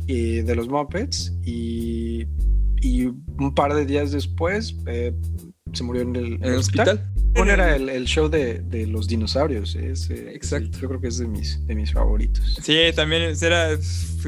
[0.08, 2.26] y de los Muppets y,
[2.82, 5.14] y, un par de días después eh,
[5.74, 7.13] se murió en el, hospital.
[7.36, 9.76] Era el, show de, de, los dinosaurios.
[9.76, 10.80] Exacto.
[10.80, 12.58] yo creo que es de mis, de mis favoritos.
[12.62, 13.78] Sí, también era.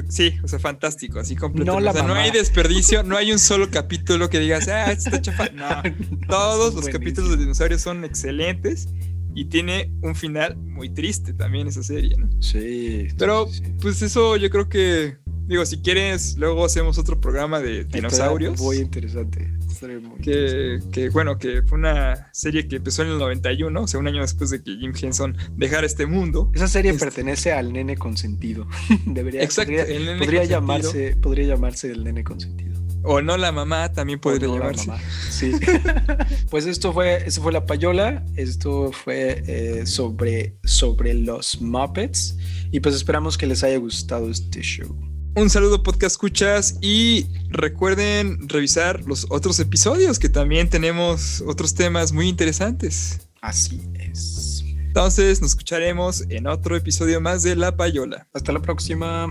[0.09, 1.79] Sí, o sea, fantástico, así completo.
[1.79, 5.21] No, o sea, no hay desperdicio, no hay un solo capítulo que digas, ah, está
[5.21, 5.45] chafa.
[5.55, 5.81] No,
[6.27, 8.89] todos los capítulos de dinosaurios son excelentes
[9.35, 12.29] y tiene un final muy triste también esa serie, ¿no?
[12.41, 13.09] Sí.
[13.17, 13.47] Pero,
[13.81, 15.17] pues eso yo creo que.
[15.47, 18.59] Digo, si quieres, luego hacemos otro programa de dinosaurios.
[18.59, 19.47] Muy interesante
[20.21, 24.21] que, bueno, que fue una serie que empezó en el 91, o sea, un año
[24.21, 26.51] después de que Jim Henson dejara este mundo.
[26.53, 28.67] Esa serie este pertenece al nene consentido.
[29.05, 29.73] Debería, Exacto,
[30.19, 32.75] podría, llamarse, podría llamarse el nene consentido.
[33.07, 34.91] O no la mamá, también podría llamarse.
[35.29, 35.51] Sí.
[36.49, 38.25] pues esto fue, esto fue la payola.
[38.35, 42.35] Esto fue eh, sobre, sobre los Muppets.
[42.71, 44.95] Y pues esperamos que les haya gustado este show.
[45.37, 52.13] Un saludo podcast escuchas y recuerden revisar los otros episodios que también tenemos otros temas
[52.13, 53.27] muy interesantes.
[53.41, 54.63] Así es.
[54.77, 58.29] Entonces nos escucharemos en otro episodio más de La Payola.
[58.33, 59.29] Hasta la próxima.